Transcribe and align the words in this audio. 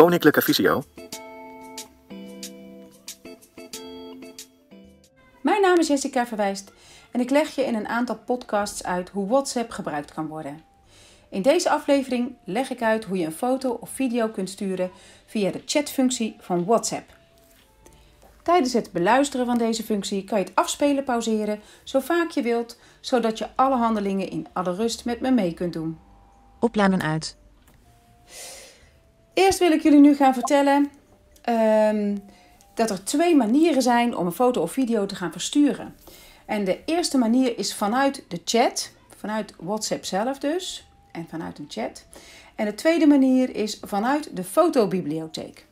Koninklijke 0.00 0.42
Visio. 0.42 0.82
Mijn 5.42 5.60
naam 5.60 5.78
is 5.78 5.86
Jessica 5.86 6.26
Verwijst 6.26 6.72
en 7.10 7.20
ik 7.20 7.30
leg 7.30 7.54
je 7.54 7.62
in 7.62 7.74
een 7.74 7.88
aantal 7.88 8.18
podcasts 8.18 8.84
uit 8.84 9.08
hoe 9.08 9.28
WhatsApp 9.28 9.70
gebruikt 9.70 10.12
kan 10.12 10.26
worden. 10.26 10.62
In 11.28 11.42
deze 11.42 11.70
aflevering 11.70 12.36
leg 12.44 12.70
ik 12.70 12.82
uit 12.82 13.04
hoe 13.04 13.18
je 13.18 13.26
een 13.26 13.32
foto 13.32 13.70
of 13.70 13.90
video 13.90 14.28
kunt 14.28 14.50
sturen 14.50 14.90
via 15.26 15.50
de 15.50 15.62
chatfunctie 15.64 16.36
van 16.38 16.64
WhatsApp. 16.64 17.16
Tijdens 18.42 18.72
het 18.72 18.92
beluisteren 18.92 19.46
van 19.46 19.58
deze 19.58 19.82
functie 19.82 20.24
kan 20.24 20.38
je 20.38 20.44
het 20.44 20.54
afspelen 20.54 21.04
pauzeren 21.04 21.60
zo 21.84 22.00
vaak 22.00 22.30
je 22.30 22.42
wilt, 22.42 22.78
zodat 23.00 23.38
je 23.38 23.48
alle 23.54 23.76
handelingen 23.76 24.30
in 24.30 24.46
alle 24.52 24.74
rust 24.74 25.04
met 25.04 25.20
me 25.20 25.30
mee 25.30 25.54
kunt 25.54 25.72
doen. 25.72 25.98
Opladen 26.60 27.02
uit. 27.02 27.36
Eerst 29.34 29.58
wil 29.58 29.72
ik 29.72 29.82
jullie 29.82 30.00
nu 30.00 30.14
gaan 30.14 30.34
vertellen 30.34 30.90
ehm, 31.42 32.16
dat 32.74 32.90
er 32.90 33.04
twee 33.04 33.36
manieren 33.36 33.82
zijn 33.82 34.16
om 34.16 34.26
een 34.26 34.32
foto 34.32 34.62
of 34.62 34.72
video 34.72 35.06
te 35.06 35.14
gaan 35.14 35.32
versturen. 35.32 35.96
En 36.46 36.64
de 36.64 36.84
eerste 36.84 37.18
manier 37.18 37.58
is 37.58 37.74
vanuit 37.74 38.24
de 38.28 38.40
chat, 38.44 38.92
vanuit 39.16 39.54
WhatsApp 39.58 40.04
zelf 40.04 40.38
dus, 40.38 40.88
en 41.12 41.26
vanuit 41.28 41.58
een 41.58 41.68
chat. 41.68 42.06
En 42.54 42.64
de 42.64 42.74
tweede 42.74 43.06
manier 43.06 43.56
is 43.56 43.80
vanuit 43.82 44.36
de 44.36 44.44
fotobibliotheek. 44.44 45.66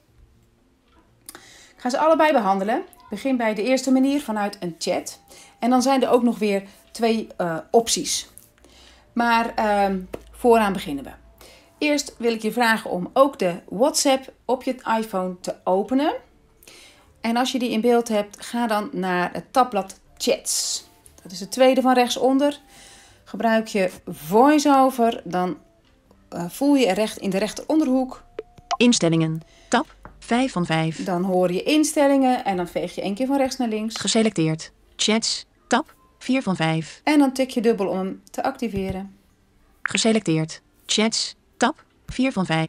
Ik 1.74 1.84
ga 1.84 1.90
ze 1.90 1.98
allebei 1.98 2.32
behandelen. 2.32 2.78
Ik 2.78 3.08
begin 3.10 3.36
bij 3.36 3.54
de 3.54 3.62
eerste 3.62 3.90
manier 3.90 4.20
vanuit 4.20 4.56
een 4.60 4.74
chat. 4.78 5.20
En 5.58 5.70
dan 5.70 5.82
zijn 5.82 6.02
er 6.02 6.10
ook 6.10 6.22
nog 6.22 6.38
weer 6.38 6.62
twee 6.92 7.28
uh, 7.40 7.58
opties. 7.70 8.28
Maar 9.12 9.54
uh, 9.58 9.96
vooraan 10.30 10.72
beginnen 10.72 11.04
we. 11.04 11.10
Eerst 11.78 12.14
wil 12.18 12.32
ik 12.32 12.42
je 12.42 12.52
vragen 12.52 12.90
om 12.90 13.10
ook 13.12 13.38
de 13.38 13.60
WhatsApp 13.68 14.32
op 14.44 14.62
je 14.62 14.74
iPhone 14.98 15.36
te 15.40 15.54
openen. 15.64 16.14
En 17.20 17.36
als 17.36 17.52
je 17.52 17.58
die 17.58 17.70
in 17.70 17.80
beeld 17.80 18.08
hebt, 18.08 18.44
ga 18.44 18.66
dan 18.66 18.88
naar 18.92 19.32
het 19.32 19.52
tabblad 19.52 20.00
Chats. 20.16 20.84
Dat 21.22 21.32
is 21.32 21.40
het 21.40 21.50
tweede 21.50 21.80
van 21.80 21.94
rechtsonder. 21.94 22.60
Gebruik 23.24 23.66
je 23.66 23.90
VoiceOver, 24.06 25.20
dan 25.24 25.56
uh, 26.34 26.44
voel 26.48 26.74
je 26.74 26.92
recht 26.92 27.18
in 27.18 27.30
de 27.30 27.38
rechteronderhoek. 27.38 28.22
Instellingen. 28.76 29.40
Tab 29.68 29.94
5 30.18 30.52
van 30.52 30.66
5. 30.66 31.04
Dan 31.04 31.22
hoor 31.22 31.52
je 31.52 31.62
instellingen 31.62 32.44
en 32.44 32.56
dan 32.56 32.68
veeg 32.68 32.94
je 32.94 33.02
één 33.02 33.14
keer 33.14 33.26
van 33.26 33.36
rechts 33.36 33.56
naar 33.56 33.68
links. 33.68 33.96
Geselecteerd. 33.96 34.72
Chats. 34.96 35.46
Tab 35.68 35.94
4 36.18 36.42
van 36.42 36.56
5. 36.56 37.00
En 37.04 37.18
dan 37.18 37.32
tik 37.32 37.50
je 37.50 37.60
dubbel 37.60 37.88
om 37.88 37.96
hem 37.96 38.22
te 38.30 38.42
activeren. 38.42 39.16
Geselecteerd. 39.82 40.62
Chats. 40.86 41.36
Tab 41.58 41.84
4 42.06 42.32
van 42.32 42.46
5. 42.46 42.66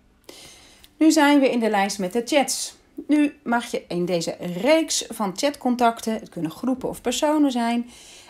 Nu 0.98 1.12
zijn 1.12 1.40
we 1.40 1.50
in 1.50 1.60
de 1.60 1.70
lijst 1.70 2.00
met 2.00 2.14
de 2.14 2.22
chats. 2.26 2.76
Nu 3.08 3.36
mag 3.44 3.72
je 3.72 3.84
in 3.88 4.06
deze 4.06 4.36
reeks 4.62 5.06
van 5.10 5.38
chatcontacten, 5.38 6.14
het 6.14 6.30
kunnen 6.30 6.52
groepen 6.52 6.90
of 6.90 7.02
personen 7.02 7.52
zijn, 7.52 7.90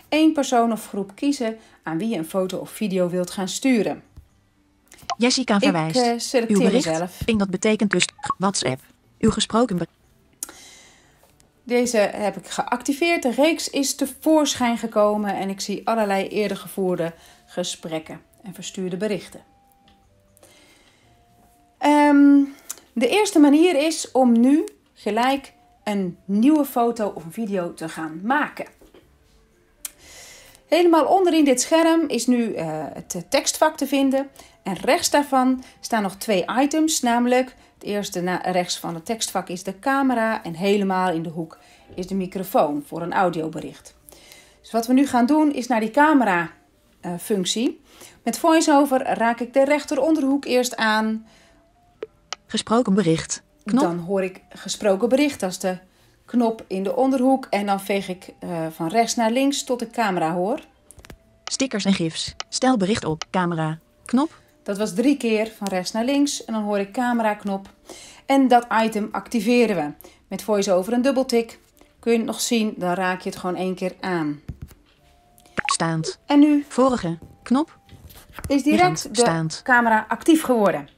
één 0.10 0.34
persoon 0.34 0.72
of 0.72 0.88
groep 0.88 1.12
kiezen 1.16 1.58
aan 1.84 1.98
wie 1.98 2.08
je 2.08 2.18
een 2.18 2.26
foto 2.26 2.58
of 2.58 2.70
video 2.70 3.10
wilt 3.10 3.32
gaan 3.32 3.48
sturen. 3.48 4.04
Jessica 5.18 5.60
verwijst. 5.60 5.96
Ik 5.96 6.06
uh, 6.06 6.20
selecteer 6.20 6.58
Uw 6.58 6.64
bericht. 6.64 6.84
zelf. 6.84 7.22
Ping 7.26 7.40
dat 7.40 7.50
betekent 7.50 7.92
dus 7.92 8.06
WhatsApp. 8.38 8.82
Uw 9.20 9.32
gesproken 9.32 9.78
bericht. 9.78 9.98
Deze 11.64 11.98
heb 11.98 12.38
ik 12.38 12.48
geactiveerd. 12.48 13.24
De 13.24 13.32
reeks 13.32 13.70
is 13.70 13.96
tevoorschijn 13.96 14.78
gekomen 14.78 15.36
en 15.36 15.50
ik 15.50 15.62
zie 15.62 15.88
allerlei 15.88 16.28
eerder 16.28 16.58
gevoerde 16.58 17.14
gesprekken 17.46 18.22
en 18.44 18.54
verstuurde 18.54 18.98
berichten. 18.98 19.42
Um, 21.86 22.54
de 22.94 23.08
eerste 23.08 23.40
manier 23.40 23.86
is 23.86 24.12
om 24.12 24.40
nu 24.40 24.64
gelijk 24.94 25.54
een 25.84 26.18
nieuwe 26.26 26.66
foto 26.66 27.12
of 27.16 27.24
een 27.26 27.32
video 27.32 27.74
te 27.74 27.90
gaan 27.90 28.20
maken. 28.24 28.66
Helemaal 30.68 31.06
onderin 31.06 31.46
dit 31.46 31.62
scherm 31.62 32.08
is 32.08 32.28
nu 32.28 32.56
uh, 32.56 32.86
het 32.94 33.26
tekstvak 33.30 33.78
te 33.78 33.88
vinden. 33.88 34.30
En 34.64 34.74
rechts 34.74 35.10
daarvan 35.10 35.64
staan 35.80 36.02
nog 36.02 36.16
twee 36.16 36.46
items, 36.60 37.02
namelijk 37.02 37.56
het 37.74 37.84
eerste 37.84 38.40
rechts 38.44 38.80
van 38.80 38.94
het 38.94 39.06
tekstvak 39.06 39.50
is 39.50 39.64
de 39.64 39.80
camera 39.80 40.44
en 40.44 40.56
helemaal 40.56 41.12
in 41.12 41.24
de 41.24 41.30
hoek 41.30 41.58
is 41.96 42.08
de 42.08 42.16
microfoon 42.16 42.84
voor 42.86 43.02
een 43.02 43.14
audiobericht. 43.14 43.96
Dus 44.62 44.72
wat 44.72 44.88
we 44.88 44.94
nu 44.94 45.08
gaan 45.08 45.26
doen 45.26 45.54
is 45.54 45.68
naar 45.68 45.80
die 45.80 45.92
camera 45.92 46.52
uh, 47.06 47.12
functie. 47.20 47.82
Met 48.24 48.40
VoiceOver 48.40 49.02
raak 49.04 49.40
ik 49.40 49.54
de 49.54 49.64
rechteronderhoek 49.64 50.46
eerst 50.46 50.76
aan. 50.76 51.26
Gesproken 52.50 52.94
bericht. 52.94 53.42
Knop. 53.64 53.84
Dan 53.84 53.98
hoor 53.98 54.24
ik 54.24 54.42
gesproken 54.50 55.10
bericht. 55.10 55.40
Dat 55.40 55.50
is 55.50 55.60
de 55.60 55.78
knop 56.26 56.64
in 56.68 56.84
de 56.84 56.96
onderhoek. 56.96 57.48
En 57.50 57.66
dan 57.66 57.82
veeg 57.82 58.08
ik 58.08 58.34
uh, 58.44 58.68
van 58.72 58.88
rechts 58.88 59.16
naar 59.16 59.32
links 59.32 59.64
tot 59.64 59.82
ik 59.82 59.92
camera 59.92 60.34
hoor. 60.34 60.60
Stickers 61.44 61.86
en 61.86 61.94
gifs. 61.94 62.36
Stel 62.50 62.78
bericht 62.78 63.06
op. 63.06 63.24
Camera. 63.32 63.80
Knop. 64.06 64.42
Dat 64.64 64.78
was 64.78 64.94
drie 64.94 65.18
keer 65.18 65.52
van 65.58 65.68
rechts 65.68 65.92
naar 65.92 66.06
links. 66.06 66.46
En 66.46 66.54
dan 66.54 66.64
hoor 66.64 66.80
ik 66.80 66.92
camera 66.92 67.34
knop. 67.34 67.70
En 68.26 68.48
dat 68.48 68.68
item 68.84 69.10
activeren 69.12 69.76
we. 69.76 70.10
Met 70.28 70.42
voice-over 70.42 70.94
een 70.94 71.02
dubbeltik. 71.02 71.60
Kun 72.00 72.12
je 72.12 72.18
het 72.18 72.28
nog 72.28 72.42
zien, 72.42 72.74
dan 72.78 72.94
raak 72.94 73.22
je 73.22 73.30
het 73.30 73.40
gewoon 73.40 73.56
één 73.56 73.76
keer 73.76 73.94
aan. 74.00 74.42
Staand. 75.66 76.20
En 76.26 76.40
nu? 76.40 76.66
Vorige. 76.68 77.18
Knop. 77.44 77.78
Is 78.48 78.64
direct 78.64 79.04
de 79.04 79.22
Staand. 79.22 79.62
camera 79.64 80.06
actief 80.08 80.44
geworden. 80.44 80.90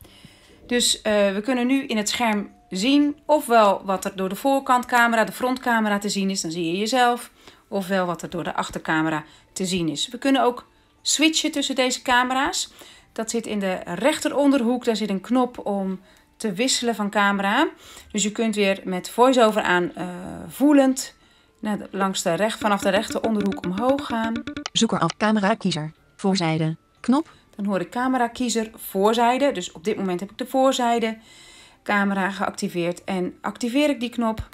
Dus 0.72 0.96
uh, 0.96 1.04
we 1.04 1.42
kunnen 1.44 1.68
nu 1.68 1.86
in 1.86 1.98
het 1.98 2.10
scherm 2.10 2.50
zien 2.70 3.18
ofwel 3.26 3.82
wat 3.86 4.06
er 4.06 4.16
door 4.16 4.30
de 4.30 4.36
voorkantcamera, 4.36 5.24
de 5.24 5.32
frontcamera 5.32 5.98
te 5.98 6.10
zien 6.10 6.30
is, 6.30 6.42
dan 6.42 6.52
zie 6.52 6.66
je 6.66 6.78
jezelf, 6.78 7.32
ofwel 7.68 8.06
wat 8.06 8.22
er 8.22 8.30
door 8.30 8.44
de 8.44 8.54
achtercamera 8.54 9.24
te 9.54 9.66
zien 9.66 9.90
is. 9.90 10.08
We 10.08 10.18
kunnen 10.18 10.44
ook 10.44 10.68
switchen 11.02 11.52
tussen 11.52 11.76
deze 11.76 12.02
camera's. 12.02 12.74
Dat 13.12 13.30
zit 13.30 13.48
in 13.48 13.60
de 13.60 13.74
rechteronderhoek, 13.86 14.86
daar 14.86 14.96
zit 14.96 15.10
een 15.10 15.22
knop 15.22 15.66
om 15.66 16.00
te 16.38 16.54
wisselen 16.54 16.96
van 16.96 17.10
camera. 17.10 17.68
Dus 18.12 18.24
je 18.24 18.32
kunt 18.32 18.56
weer 18.56 18.82
met 18.84 19.10
voice-over 19.10 19.62
aan 19.62 19.92
uh, 19.98 20.04
voelend 20.48 21.16
naar 21.60 21.78
langs 21.90 22.22
de 22.22 22.34
recht, 22.34 22.60
vanaf 22.60 22.82
de 22.82 22.90
rechteronderhoek 22.90 23.66
omhoog 23.66 24.06
gaan. 24.06 24.44
Zoeker 24.72 25.00
af. 25.00 25.18
Camera 25.18 25.54
kiezer. 25.54 25.92
Voorzijde. 26.16 26.76
Knop. 27.00 27.30
Dan 27.62 27.70
hoor 27.70 27.82
ik 27.82 27.90
camera 27.90 28.28
kiezer 28.28 28.70
voorzijde. 28.76 29.52
Dus 29.52 29.72
op 29.72 29.84
dit 29.84 29.98
moment 29.98 30.20
heb 30.20 30.32
ik 30.32 30.38
de 30.38 30.46
voorzijde 30.46 31.18
camera 31.84 32.30
geactiveerd. 32.30 33.04
En 33.04 33.38
activeer 33.42 33.90
ik 33.90 34.00
die 34.00 34.10
knop. 34.10 34.50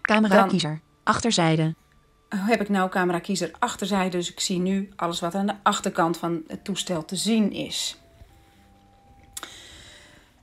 Camera 0.00 0.46
kiezer. 0.46 0.80
Achterzijde. 1.02 1.74
Heb 2.28 2.60
ik 2.60 2.68
nou 2.68 2.90
camera 2.90 3.18
kiezer 3.18 3.50
achterzijde. 3.58 4.16
Dus 4.16 4.30
ik 4.30 4.40
zie 4.40 4.58
nu 4.58 4.88
alles 4.96 5.20
wat 5.20 5.34
aan 5.34 5.46
de 5.46 5.54
achterkant 5.62 6.16
van 6.16 6.42
het 6.46 6.64
toestel 6.64 7.04
te 7.04 7.16
zien 7.16 7.52
is. 7.52 7.96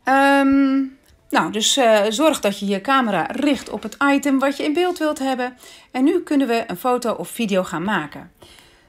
Um, 0.04 0.98
nou, 1.30 1.52
dus 1.52 1.78
uh, 1.78 2.02
zorg 2.10 2.40
dat 2.40 2.60
je 2.60 2.66
je 2.66 2.82
camera 2.82 3.28
richt 3.32 3.70
op 3.70 3.84
het 3.84 3.98
item 4.04 4.40
wat 4.40 4.58
je 4.58 4.64
in 4.64 4.74
beeld 4.74 4.98
wilt 4.98 5.20
hebben. 5.20 5.58
En 5.92 6.04
nu 6.04 6.24
kunnen 6.24 6.48
we 6.48 6.64
een 6.68 6.78
foto 6.78 7.14
of 7.14 7.30
video 7.30 7.64
gaan 7.64 7.84
maken. 7.84 8.32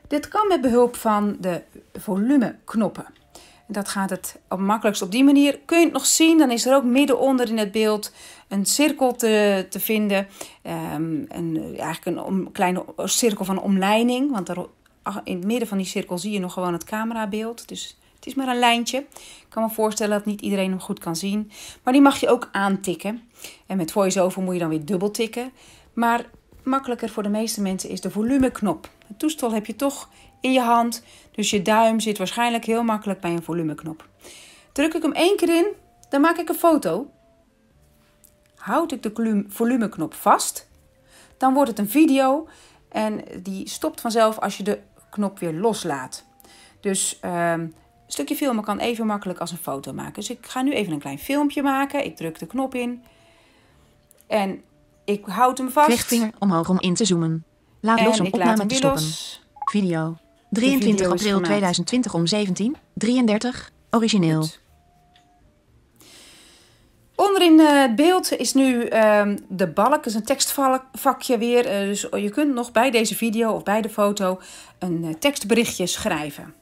Dit 0.08 0.28
kan 0.28 0.48
met 0.48 0.60
behulp 0.60 0.96
van 0.96 1.36
de 1.40 1.62
volumeknoppen. 1.92 3.06
Dat 3.68 3.88
gaat 3.88 4.10
het 4.10 4.38
makkelijkst 4.58 5.02
op 5.02 5.10
die 5.10 5.24
manier. 5.24 5.58
Kun 5.64 5.78
je 5.78 5.84
het 5.84 5.92
nog 5.92 6.06
zien, 6.06 6.38
dan 6.38 6.50
is 6.50 6.66
er 6.66 6.74
ook 6.74 6.84
midden 6.84 7.18
onder 7.18 7.48
in 7.48 7.58
het 7.58 7.72
beeld 7.72 8.12
een 8.48 8.66
cirkel 8.66 9.14
te, 9.14 9.66
te 9.70 9.80
vinden. 9.80 10.26
Um, 10.94 11.26
een, 11.28 11.76
eigenlijk 11.78 12.04
een 12.04 12.24
om, 12.24 12.52
kleine 12.52 12.84
cirkel 12.96 13.44
van 13.44 13.60
omleiding. 13.60 14.30
Want 14.30 14.48
er, 14.48 14.66
in 15.24 15.36
het 15.36 15.46
midden 15.46 15.68
van 15.68 15.78
die 15.78 15.86
cirkel 15.86 16.18
zie 16.18 16.32
je 16.32 16.40
nog 16.40 16.52
gewoon 16.52 16.72
het 16.72 16.84
camerabeeld. 16.84 17.68
Dus 17.68 17.98
het 18.14 18.26
is 18.26 18.34
maar 18.34 18.48
een 18.48 18.58
lijntje. 18.58 18.98
Ik 18.98 19.46
kan 19.48 19.62
me 19.62 19.70
voorstellen 19.70 20.16
dat 20.16 20.26
niet 20.26 20.40
iedereen 20.40 20.70
hem 20.70 20.80
goed 20.80 20.98
kan 20.98 21.16
zien. 21.16 21.50
Maar 21.82 21.92
die 21.92 22.02
mag 22.02 22.20
je 22.20 22.28
ook 22.28 22.48
aantikken. 22.52 23.22
En 23.66 23.76
met 23.76 23.92
voice-over 23.92 24.42
moet 24.42 24.54
je 24.54 24.60
dan 24.60 24.68
weer 24.68 24.84
dubbel 24.84 25.10
tikken. 25.10 25.52
Maar 25.92 26.24
makkelijker 26.66 27.08
voor 27.08 27.22
de 27.22 27.28
meeste 27.28 27.60
mensen 27.60 27.90
is 27.90 28.00
de 28.00 28.10
volumeknop. 28.10 28.88
Het 29.06 29.18
toestel 29.18 29.52
heb 29.52 29.66
je 29.66 29.76
toch 29.76 30.08
in 30.40 30.52
je 30.52 30.60
hand. 30.60 31.02
Dus 31.30 31.50
je 31.50 31.62
duim 31.62 32.00
zit 32.00 32.18
waarschijnlijk 32.18 32.64
heel 32.64 32.82
makkelijk 32.82 33.20
bij 33.20 33.30
een 33.30 33.42
volumeknop. 33.42 34.08
Druk 34.72 34.94
ik 34.94 35.02
hem 35.02 35.12
één 35.12 35.36
keer 35.36 35.48
in, 35.48 35.66
dan 36.08 36.20
maak 36.20 36.36
ik 36.36 36.48
een 36.48 36.54
foto. 36.54 37.10
Houd 38.54 38.92
ik 38.92 39.02
de 39.02 39.44
volumeknop 39.48 40.14
vast, 40.14 40.68
dan 41.36 41.54
wordt 41.54 41.70
het 41.70 41.78
een 41.78 41.88
video. 41.88 42.48
En 42.88 43.24
die 43.42 43.68
stopt 43.68 44.00
vanzelf 44.00 44.38
als 44.38 44.56
je 44.56 44.62
de 44.62 44.78
knop 45.10 45.38
weer 45.38 45.52
loslaat. 45.52 46.24
Dus 46.80 47.18
uh, 47.24 47.50
een 47.50 47.74
stukje 48.06 48.36
filmen 48.36 48.64
kan 48.64 48.78
even 48.78 49.06
makkelijk 49.06 49.38
als 49.38 49.50
een 49.50 49.56
foto 49.56 49.92
maken. 49.92 50.14
Dus 50.14 50.30
ik 50.30 50.46
ga 50.46 50.62
nu 50.62 50.72
even 50.72 50.92
een 50.92 50.98
klein 50.98 51.18
filmpje 51.18 51.62
maken. 51.62 52.04
Ik 52.04 52.16
druk 52.16 52.38
de 52.38 52.46
knop 52.46 52.74
in. 52.74 53.02
En 54.26 54.62
ik 55.06 55.24
houd 55.24 55.58
hem 55.58 55.70
vast. 55.70 55.88
Lichtvinger 55.88 56.30
omhoog 56.38 56.68
om 56.68 56.80
in 56.80 56.94
te 56.94 57.04
zoomen. 57.04 57.44
Laat 57.80 57.98
en 57.98 58.04
los 58.04 58.20
om 58.20 58.26
opname 58.26 58.66
te 58.66 58.74
stoppen. 58.74 59.02
los. 59.02 59.42
Video. 59.70 60.16
23 60.50 60.96
video 60.96 61.14
is 61.14 61.20
april 61.20 61.32
gemaakt. 61.32 61.44
2020 61.44 62.14
om 62.14 62.26
17. 62.26 62.76
33. 62.94 63.70
Origineel. 63.90 64.40
Goed. 64.40 64.64
Onderin 67.16 67.58
het 67.58 67.96
beeld 67.96 68.36
is 68.36 68.54
nu 68.54 68.82
ehm, 68.82 69.36
de 69.48 69.66
balk, 69.66 70.04
dus 70.04 70.14
een 70.14 70.24
tekstvakje 70.24 71.38
weer. 71.38 71.66
Eh, 71.66 71.86
dus 71.86 72.06
je 72.12 72.30
kunt 72.30 72.54
nog 72.54 72.72
bij 72.72 72.90
deze 72.90 73.14
video 73.14 73.52
of 73.52 73.62
bij 73.62 73.82
de 73.82 73.88
foto 73.88 74.40
een 74.78 75.04
eh, 75.04 75.14
tekstberichtje 75.14 75.86
schrijven. 75.86 76.54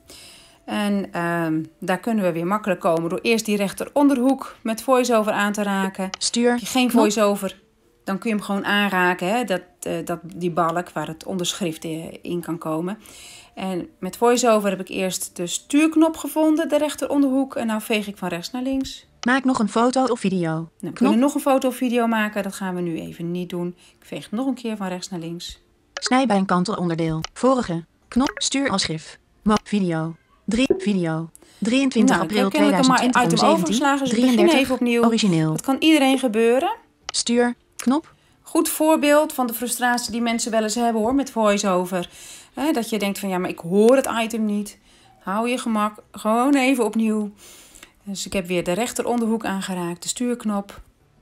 En 0.65 1.13
ehm, 1.13 1.63
daar 1.81 1.99
kunnen 1.99 2.25
we 2.25 2.33
weer 2.33 2.47
makkelijk 2.47 2.81
komen 2.81 3.11
door 3.11 3.19
eerst 3.23 3.45
die 3.45 3.57
rechteronderhoek 3.57 4.57
met 4.63 4.83
voice-over 4.83 5.33
aan 5.33 5.53
te 5.53 5.63
raken. 5.63 6.11
Stuur. 6.19 6.59
Geen 6.63 6.91
voice-over, 6.91 7.63
dan 8.05 8.19
kun 8.19 8.31
je 8.31 8.37
hem 8.37 8.45
gewoon 8.45 8.65
aanraken, 8.65 9.29
hè? 9.29 9.45
Dat, 9.45 9.63
eh, 9.81 9.93
dat, 10.05 10.19
die 10.23 10.51
balk 10.51 10.91
waar 10.91 11.07
het 11.07 11.25
onderschrift 11.25 11.85
in 12.23 12.41
kan 12.41 12.59
komen. 12.59 12.99
En 13.55 13.89
met 13.99 14.17
voice-over 14.17 14.71
heb 14.71 14.81
ik 14.81 14.89
eerst 14.89 15.37
de 15.37 15.47
stuurknop 15.47 16.17
gevonden, 16.17 16.69
de 16.69 16.79
rechteronderhoek. 16.79 17.55
En 17.55 17.67
nou 17.67 17.81
veeg 17.81 18.07
ik 18.07 18.17
van 18.17 18.29
rechts 18.29 18.51
naar 18.51 18.63
links. 18.63 19.07
Maak 19.27 19.45
nog 19.45 19.59
een 19.59 19.69
foto 19.69 20.05
of 20.05 20.21
video. 20.21 20.51
Nou, 20.51 20.69
we 20.79 20.81
Knop. 20.81 20.95
kunnen 20.95 21.19
nog 21.19 21.35
een 21.35 21.41
foto 21.41 21.69
of 21.69 21.77
video 21.77 22.07
maken. 22.07 22.43
Dat 22.43 22.55
gaan 22.55 22.75
we 22.75 22.81
nu 22.81 23.01
even 23.01 23.31
niet 23.31 23.49
doen. 23.49 23.77
Ik 23.99 24.07
veeg 24.07 24.31
nog 24.31 24.47
een 24.47 24.55
keer 24.55 24.77
van 24.77 24.89
rechts 24.89 25.09
naar 25.09 25.21
links. 25.21 25.63
Snij 25.95 26.27
bij 26.27 26.37
een 26.37 26.47
kantelonderdeel. 26.47 27.21
Vorige. 27.33 27.85
Knop. 28.09 28.33
Stuur 28.35 28.71
als 28.71 28.85
gif. 28.85 29.19
Mo 29.43 29.55
video. 29.65 30.17
3. 30.45 30.67
Video. 30.79 31.31
23 31.59 32.17
Nou, 32.17 32.25
ik 32.25 32.31
april 32.31 32.43
heb 32.43 32.53
kennelijk 32.53 32.87
maar 32.87 32.97
2020 32.97 33.21
om 33.21 33.27
item 33.27 33.39
17. 33.39 33.49
overgeslagen, 33.49 34.05
dus 34.05 34.09
ik 34.09 34.21
begin 34.21 34.35
33. 34.37 34.61
even 34.61 34.75
opnieuw. 34.75 35.05
Origineel. 35.05 35.51
Dat 35.51 35.61
kan 35.61 35.77
iedereen 35.79 36.19
gebeuren. 36.19 36.77
Stuur. 37.07 37.55
Knop. 37.85 38.15
Goed 38.43 38.69
voorbeeld 38.69 39.33
van 39.33 39.47
de 39.47 39.55
frustratie 39.55 40.13
die 40.13 40.21
mensen 40.21 40.51
wel 40.51 40.63
eens 40.63 40.75
hebben 40.75 41.03
hoor 41.03 41.15
met 41.15 41.31
voice-over. 41.31 42.11
Dat 42.73 42.91
je 42.91 42.99
denkt 42.99 43.19
van 43.19 43.29
ja, 43.29 43.39
maar 43.39 43.51
ik 43.51 43.59
hoor 43.59 43.97
het 43.97 44.09
item 44.23 44.45
niet. 44.45 44.79
Hou 45.21 45.49
je 45.49 45.59
gemak. 45.59 46.03
Gewoon 46.13 46.55
even 46.55 46.85
opnieuw. 46.85 47.31
Dus 48.03 48.27
ik 48.27 48.33
heb 48.33 48.47
weer 48.47 48.65
de 48.65 48.73
rechteronderhoek 48.73 49.45
aangeraakt, 49.45 50.03
de 50.03 50.09
stuurknop. 50.09 50.81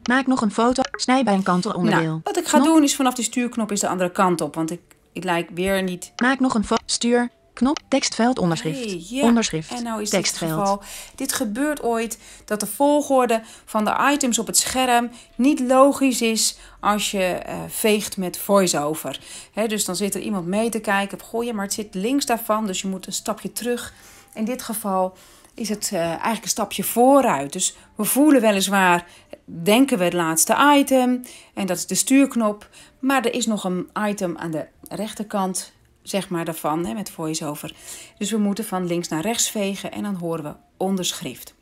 Maak 0.08 0.26
nog 0.26 0.40
een 0.40 0.52
foto. 0.52 0.82
Snij 0.92 1.24
bij 1.24 1.34
een 1.34 1.42
kantelonderdeel. 1.42 2.02
Nou, 2.02 2.20
wat 2.24 2.36
ik 2.36 2.46
ga 2.46 2.58
Knop. 2.58 2.74
doen 2.74 2.82
is 2.82 2.96
vanaf 2.96 3.14
die 3.14 3.24
stuurknop 3.24 3.72
is 3.72 3.80
de 3.80 3.88
andere 3.88 4.10
kant 4.10 4.40
op. 4.40 4.54
Want 4.54 4.70
ik, 4.70 4.80
ik 5.12 5.24
lijk 5.24 5.50
weer 5.54 5.82
niet 5.82 6.12
Maak 6.16 6.40
nog 6.40 6.54
een 6.54 6.64
foto. 6.64 6.82
Stuur. 6.86 7.30
Knop. 7.52 7.78
Tekstveld 7.88 8.38
onderschrift. 8.38 9.08
Ja. 9.08 9.22
Onderschrift. 9.22 9.70
En 9.70 9.82
nou 9.82 10.02
is 10.02 10.10
dit 10.10 10.18
het 10.18 10.28
Tekstveld. 10.28 10.60
geval. 10.60 10.82
Dit 11.14 11.32
gebeurt 11.32 11.82
ooit 11.82 12.18
dat 12.44 12.60
de 12.60 12.66
volgorde 12.66 13.42
van 13.64 13.84
de 13.84 14.10
items 14.12 14.38
op 14.38 14.46
het 14.46 14.56
scherm 14.56 15.10
niet 15.34 15.60
logisch 15.60 16.22
is 16.22 16.58
als 16.80 17.10
je 17.10 17.24
eh, 17.24 17.60
veegt 17.68 18.16
met 18.16 18.38
voice-over. 18.38 19.20
Hè, 19.52 19.66
dus 19.66 19.84
dan 19.84 19.96
zit 19.96 20.14
er 20.14 20.20
iemand 20.20 20.46
mee 20.46 20.68
te 20.68 20.80
kijken. 20.80 21.20
Goh, 21.20 21.44
ja, 21.44 21.52
maar 21.52 21.64
het 21.64 21.74
zit 21.74 21.94
links 21.94 22.26
daarvan, 22.26 22.66
dus 22.66 22.80
je 22.80 22.88
moet 22.88 23.06
een 23.06 23.12
stapje 23.12 23.52
terug. 23.52 23.92
In 24.34 24.44
dit 24.44 24.62
geval 24.62 25.16
is 25.54 25.68
het 25.68 25.90
eh, 25.92 26.00
eigenlijk 26.00 26.42
een 26.42 26.48
stapje 26.48 26.84
vooruit. 26.84 27.52
Dus 27.52 27.76
we 27.96 28.04
voelen 28.04 28.40
weliswaar, 28.40 29.06
denken 29.44 29.98
we 29.98 30.04
het 30.04 30.12
laatste 30.12 30.74
item. 30.76 31.22
En 31.54 31.66
dat 31.66 31.76
is 31.76 31.86
de 31.86 31.94
stuurknop. 31.94 32.68
Maar 32.98 33.24
er 33.24 33.34
is 33.34 33.46
nog 33.46 33.64
een 33.64 33.88
item 34.08 34.36
aan 34.36 34.50
de 34.50 34.66
rechterkant, 34.88 35.72
zeg 36.02 36.28
maar, 36.28 36.44
daarvan, 36.44 36.86
hè, 36.86 36.94
met 36.94 37.10
voice-over. 37.10 37.74
Dus 38.18 38.30
we 38.30 38.38
moeten 38.38 38.64
van 38.64 38.86
links 38.86 39.08
naar 39.08 39.22
rechts 39.22 39.50
vegen 39.50 39.92
en 39.92 40.02
dan 40.02 40.14
horen 40.14 40.44
we 40.44 40.54
onderschrift. 40.76 41.54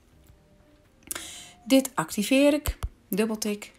Dit 1.64 1.90
activeer 1.94 2.52
ik, 2.52 2.78
dubbeltik. 3.08 3.72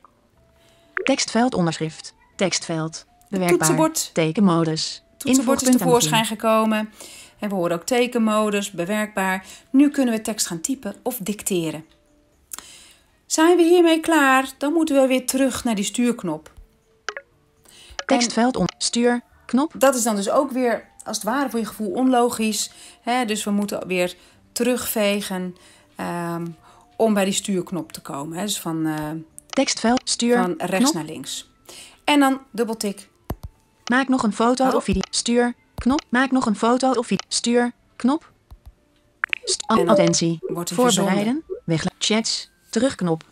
Tekstveld 0.93 1.53
onderschrift. 1.53 2.13
Tekstveld. 2.35 3.05
Bewerkbaar. 3.29 3.57
Toetsenbord. 3.57 4.09
Tekenmodus. 4.13 5.03
Toetsenbord 5.17 5.61
is 5.61 5.75
tevoorschijn 5.75 6.25
gekomen. 6.25 6.89
En 7.39 7.49
we 7.49 7.55
horen 7.55 7.75
ook 7.75 7.85
tekenmodus, 7.85 8.71
bewerkbaar. 8.71 9.45
Nu 9.69 9.89
kunnen 9.89 10.13
we 10.13 10.21
tekst 10.21 10.47
gaan 10.47 10.61
typen 10.61 10.95
of 11.03 11.17
dicteren. 11.17 11.85
Zijn 13.25 13.57
we 13.57 13.63
hiermee 13.63 13.99
klaar, 13.99 14.51
dan 14.57 14.73
moeten 14.73 15.01
we 15.01 15.07
weer 15.07 15.25
terug 15.25 15.63
naar 15.63 15.75
die 15.75 15.83
stuurknop. 15.83 16.51
Tekstveld 18.05 18.55
on. 18.55 18.67
Stuur. 18.77 19.21
Knop. 19.51 19.73
Dat 19.77 19.95
is 19.95 20.03
dan 20.03 20.15
dus 20.15 20.29
ook 20.29 20.51
weer, 20.51 20.87
als 21.03 21.17
het 21.17 21.25
ware 21.25 21.49
voor 21.49 21.59
je 21.59 21.65
gevoel, 21.65 21.91
onlogisch. 21.91 22.71
Hè? 23.01 23.25
Dus 23.25 23.43
we 23.43 23.51
moeten 23.51 23.87
weer 23.87 24.15
terugvegen 24.51 25.55
ehm, 25.95 26.47
om 26.95 27.13
bij 27.13 27.23
die 27.25 27.33
stuurknop 27.33 27.91
te 27.91 28.01
komen. 28.01 28.37
Hè? 28.37 28.43
Dus 28.43 28.59
van, 28.59 28.85
eh, 28.85 29.09
Tekstveld. 29.49 30.01
Stuur. 30.09 30.37
van 30.37 30.53
rechts 30.57 30.77
knop. 30.77 30.93
naar 30.93 31.03
links. 31.13 31.49
En 32.03 32.19
dan 32.19 32.41
dubbeltik. 32.51 33.09
Maak 33.85 34.07
nog 34.07 34.23
een 34.23 34.33
foto 34.33 34.67
Oh. 34.67 34.75
of 34.75 34.83
video. 34.83 35.01
Stuur. 35.09 35.53
Knop. 35.75 36.01
Maak 36.09 36.31
nog 36.31 36.45
een 36.45 36.55
foto 36.55 36.91
of 36.91 37.07
video. 37.07 37.25
Stuur. 37.27 37.71
Knop. 37.95 38.31
St- 39.43 39.63
attentie. 39.67 40.39
Voorbereiden. 40.63 41.43
Weg. 41.65 41.85
Chats. 41.99 42.49
Terugknop. 42.69 43.23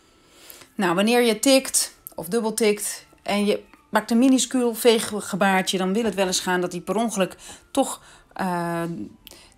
Nou, 0.74 0.94
wanneer 0.94 1.22
je 1.22 1.38
tikt 1.38 1.94
of 2.14 2.28
dubbeltikt 2.28 3.06
en 3.22 3.44
je 3.46 3.62
maakt 3.90 4.10
een 4.10 4.18
minuscuul 4.18 4.74
veeggebaartje, 4.74 5.78
dan 5.78 5.92
wil 5.92 6.04
het 6.04 6.14
wel 6.14 6.26
eens 6.26 6.40
gaan 6.40 6.60
dat 6.60 6.72
hij 6.72 6.80
per 6.80 6.96
ongeluk 6.96 7.36
toch 7.70 8.00
eh, 8.32 8.82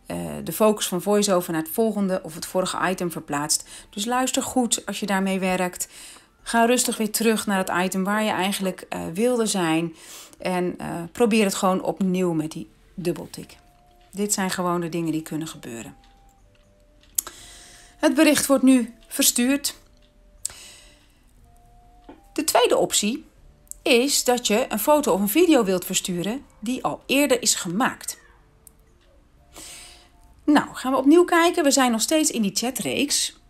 eh, 0.06 0.18
de 0.44 0.52
focus 0.52 0.88
van 0.88 1.02
voice-over 1.02 1.52
naar 1.52 1.62
het 1.62 1.70
volgende 1.70 2.20
of 2.22 2.34
het 2.34 2.46
vorige 2.46 2.88
item 2.90 3.10
verplaatst. 3.10 3.68
Dus 3.90 4.04
luister 4.04 4.42
goed 4.42 4.86
als 4.86 5.00
je 5.00 5.06
daarmee 5.06 5.38
werkt. 5.38 5.88
Ga 6.42 6.64
rustig 6.64 6.96
weer 6.96 7.10
terug 7.10 7.46
naar 7.46 7.58
het 7.58 7.72
item 7.84 8.04
waar 8.04 8.22
je 8.22 8.30
eigenlijk 8.30 8.86
eh, 8.88 9.00
wilde 9.14 9.46
zijn. 9.46 9.94
En 10.38 10.76
probeer 11.12 11.44
het 11.44 11.54
gewoon 11.54 11.82
opnieuw 11.82 12.32
met 12.32 12.50
die 12.50 12.70
dubbeltik. 12.94 13.56
Dit 14.10 14.32
zijn 14.32 14.50
gewoon 14.50 14.80
de 14.80 14.88
dingen 14.88 15.12
die 15.12 15.22
kunnen 15.22 15.48
gebeuren. 15.48 15.96
Het 17.96 18.14
bericht 18.14 18.46
wordt 18.46 18.62
nu 18.62 18.94
verstuurd. 19.08 19.74
De 22.32 22.44
tweede 22.44 22.76
optie 22.76 23.24
is 23.82 24.24
dat 24.24 24.46
je 24.46 24.66
een 24.68 24.78
foto 24.78 25.12
of 25.12 25.20
een 25.20 25.28
video 25.28 25.64
wilt 25.64 25.84
versturen 25.84 26.44
die 26.58 26.84
al 26.84 27.02
eerder 27.06 27.42
is 27.42 27.54
gemaakt. 27.54 28.20
Nou, 30.44 30.66
gaan 30.72 30.92
we 30.92 30.98
opnieuw 30.98 31.24
kijken. 31.24 31.64
We 31.64 31.70
zijn 31.70 31.90
nog 31.90 32.00
steeds 32.00 32.30
in 32.30 32.42
die 32.42 32.54
chatreeks. 32.54 33.40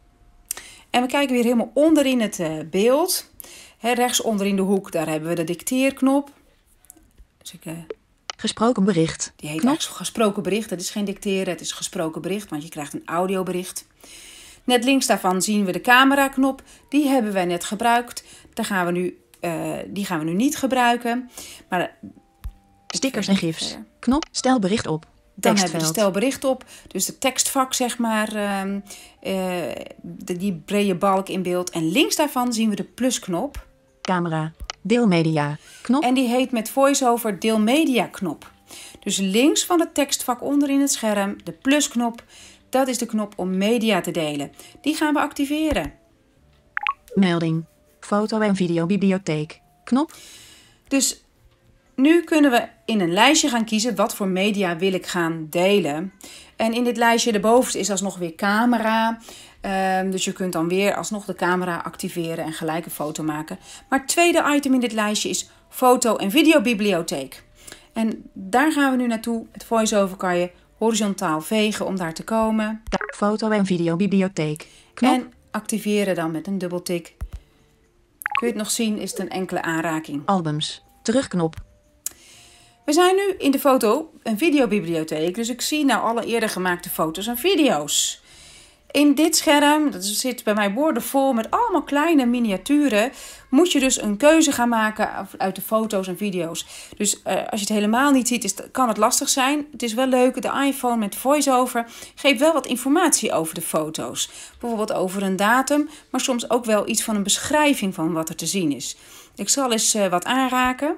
En 0.90 1.02
we 1.02 1.08
kijken 1.08 1.34
weer 1.34 1.44
helemaal 1.44 1.70
onderin 1.74 2.20
het 2.20 2.38
eh, 2.38 2.58
beeld. 2.70 3.30
Hè, 3.78 3.92
rechts 3.92 4.20
onderin 4.20 4.56
de 4.56 4.62
hoek, 4.62 4.92
daar 4.92 5.08
hebben 5.08 5.28
we 5.28 5.34
de 5.34 5.44
dicteerknop. 5.44 6.30
Dus 7.38 7.52
ik, 7.52 7.64
eh, 7.64 7.72
Gesproken 8.36 8.84
bericht. 8.84 9.32
die 9.36 9.48
heet 9.50 9.60
Knop. 9.60 9.78
gesproken 9.78 10.42
bericht. 10.42 10.70
Het 10.70 10.80
is 10.80 10.90
geen 10.90 11.04
dicteren, 11.04 11.52
het 11.52 11.60
is 11.60 11.72
gesproken 11.72 12.22
bericht, 12.22 12.50
want 12.50 12.62
je 12.62 12.68
krijgt 12.68 12.92
een 12.94 13.02
audiobericht. 13.04 13.86
Net 14.64 14.84
links 14.84 15.06
daarvan 15.06 15.42
zien 15.42 15.64
we 15.64 15.72
de 15.72 15.80
cameraknop. 15.80 16.62
Die 16.88 17.06
hebben 17.08 17.32
wij 17.32 17.44
net 17.44 17.64
gebruikt. 17.64 18.24
Daar 18.54 18.64
gaan 18.64 18.86
we 18.86 18.92
nu, 18.92 19.18
eh, 19.42 19.74
die 19.86 20.04
gaan 20.04 20.18
we 20.18 20.24
nu 20.24 20.32
niet 20.32 20.56
gebruiken. 20.56 21.30
Maar 21.68 21.96
Stickers 22.86 23.28
en 23.28 23.36
gifs. 23.36 23.76
Knop. 23.98 24.24
Stel 24.30 24.58
bericht 24.58 24.86
op. 24.86 25.06
dan 25.34 25.56
hebben 25.56 25.80
we 25.80 25.86
stel 25.86 26.10
bericht 26.10 26.44
op. 26.44 26.64
Dus 26.88 27.06
de 27.06 27.18
tekstvak, 27.18 27.74
zeg 27.74 27.98
maar, 27.98 28.34
ehm, 28.34 28.80
eh, 29.20 29.32
de, 30.00 30.36
die 30.36 30.62
brede 30.64 30.94
balk 30.94 31.28
in 31.28 31.42
beeld. 31.42 31.70
En 31.70 31.92
links 31.92 32.16
daarvan 32.16 32.52
zien 32.52 32.70
we 32.70 32.76
de 32.76 32.84
plusknop. 32.84 33.66
Camera. 34.00 34.52
Deelmedia. 34.80 35.58
Knop. 35.82 36.02
En 36.02 36.14
die 36.14 36.28
heet 36.28 36.50
met 36.50 36.70
voice-over 36.70 37.38
deel 37.38 37.60
media 37.60 38.06
knop. 38.06 38.50
Dus 39.00 39.16
links 39.16 39.64
van 39.64 39.80
het 39.80 39.94
tekstvak 39.94 40.42
onderin 40.42 40.80
het 40.80 40.92
scherm, 40.92 41.36
de 41.44 41.52
plusknop, 41.52 42.24
dat 42.68 42.88
is 42.88 42.98
de 42.98 43.06
knop 43.06 43.32
om 43.36 43.56
media 43.56 44.00
te 44.00 44.10
delen. 44.10 44.52
Die 44.80 44.94
gaan 44.94 45.14
we 45.14 45.20
activeren. 45.20 45.92
Melding. 47.14 47.64
Foto 48.04 48.40
en 48.40 48.56
videobibliotheek. 48.56 49.60
Knop. 49.84 50.14
Dus 50.88 51.22
nu 51.94 52.22
kunnen 52.22 52.50
we 52.50 52.68
in 52.84 53.00
een 53.00 53.12
lijstje 53.12 53.48
gaan 53.48 53.64
kiezen 53.64 53.94
wat 53.94 54.14
voor 54.14 54.28
media 54.28 54.76
wil 54.76 54.92
ik 54.92 55.06
gaan 55.06 55.46
delen. 55.50 56.12
En 56.56 56.72
in 56.72 56.84
dit 56.84 56.96
lijstje 56.96 57.32
erboven 57.32 57.80
is 57.80 57.90
alsnog 57.90 58.16
weer 58.18 58.34
camera. 58.34 59.18
Ehm, 59.60 60.10
dus 60.10 60.24
je 60.24 60.32
kunt 60.32 60.52
dan 60.52 60.68
weer 60.68 60.94
alsnog 60.94 61.24
de 61.24 61.34
camera 61.34 61.76
activeren 61.76 62.44
en 62.44 62.52
gelijk 62.52 62.84
een 62.84 62.90
foto 62.90 63.22
maken. 63.22 63.58
Maar 63.88 63.98
het 63.98 64.08
tweede 64.08 64.54
item 64.54 64.74
in 64.74 64.80
dit 64.80 64.92
lijstje 64.92 65.28
is 65.28 65.48
foto- 65.68 66.16
en 66.16 66.30
videobibliotheek. 66.30 67.42
En 67.92 68.30
daar 68.32 68.72
gaan 68.72 68.90
we 68.90 68.96
nu 68.96 69.06
naartoe. 69.06 69.46
Het 69.52 69.64
voice-over 69.64 70.16
kan 70.16 70.36
je 70.36 70.50
horizontaal 70.78 71.40
vegen 71.40 71.86
om 71.86 71.96
daar 71.96 72.14
te 72.14 72.24
komen. 72.24 72.82
Foto 73.14 73.50
en 73.50 73.66
videobibliotheek. 73.66 74.66
Knop. 74.94 75.12
En 75.12 75.32
activeren 75.50 76.14
dan 76.14 76.30
met 76.30 76.46
een 76.46 76.58
dubbeltik. 76.58 77.14
Kun 78.42 78.50
je 78.50 78.56
het 78.56 78.66
nog 78.66 78.74
zien, 78.74 78.98
is 78.98 79.10
het 79.10 79.20
een 79.20 79.30
enkele 79.30 79.62
aanraking. 79.62 80.22
Albums. 80.24 80.84
Terugknop. 81.02 81.54
We 82.84 82.92
zijn 82.92 83.16
nu 83.16 83.34
in 83.38 83.50
de 83.50 83.58
foto- 83.58 84.10
en 84.22 84.38
videobibliotheek, 84.38 85.34
dus 85.34 85.48
ik 85.48 85.60
zie 85.60 85.84
nou 85.84 86.02
alle 86.02 86.24
eerder 86.26 86.48
gemaakte 86.48 86.90
foto's 86.90 87.26
en 87.26 87.36
video's. 87.36 88.21
In 88.92 89.14
dit 89.14 89.36
scherm, 89.36 89.90
dat 89.90 90.04
zit 90.04 90.44
bij 90.44 90.54
mij 90.54 90.72
boordevol 90.72 91.32
met 91.32 91.50
allemaal 91.50 91.82
kleine 91.82 92.26
miniaturen, 92.26 93.12
moet 93.48 93.72
je 93.72 93.80
dus 93.80 94.02
een 94.02 94.16
keuze 94.16 94.52
gaan 94.52 94.68
maken 94.68 95.28
uit 95.38 95.54
de 95.54 95.62
foto's 95.62 96.08
en 96.08 96.16
video's. 96.16 96.66
Dus 96.96 97.14
uh, 97.14 97.34
als 97.34 97.60
je 97.60 97.66
het 97.66 97.68
helemaal 97.68 98.10
niet 98.10 98.28
ziet, 98.28 98.68
kan 98.70 98.88
het 98.88 98.96
lastig 98.96 99.28
zijn. 99.28 99.66
Het 99.72 99.82
is 99.82 99.94
wel 99.94 100.06
leuk, 100.06 100.42
de 100.42 100.64
iPhone 100.66 100.96
met 100.96 101.16
voice-over 101.16 101.86
geeft 102.14 102.40
wel 102.40 102.52
wat 102.52 102.66
informatie 102.66 103.32
over 103.32 103.54
de 103.54 103.62
foto's. 103.62 104.30
Bijvoorbeeld 104.58 104.92
over 104.92 105.22
een 105.22 105.36
datum, 105.36 105.88
maar 106.10 106.20
soms 106.20 106.50
ook 106.50 106.64
wel 106.64 106.88
iets 106.88 107.02
van 107.02 107.16
een 107.16 107.22
beschrijving 107.22 107.94
van 107.94 108.12
wat 108.12 108.28
er 108.28 108.36
te 108.36 108.46
zien 108.46 108.72
is. 108.72 108.96
Ik 109.34 109.48
zal 109.48 109.72
eens 109.72 109.94
uh, 109.94 110.06
wat 110.06 110.24
aanraken. 110.24 110.96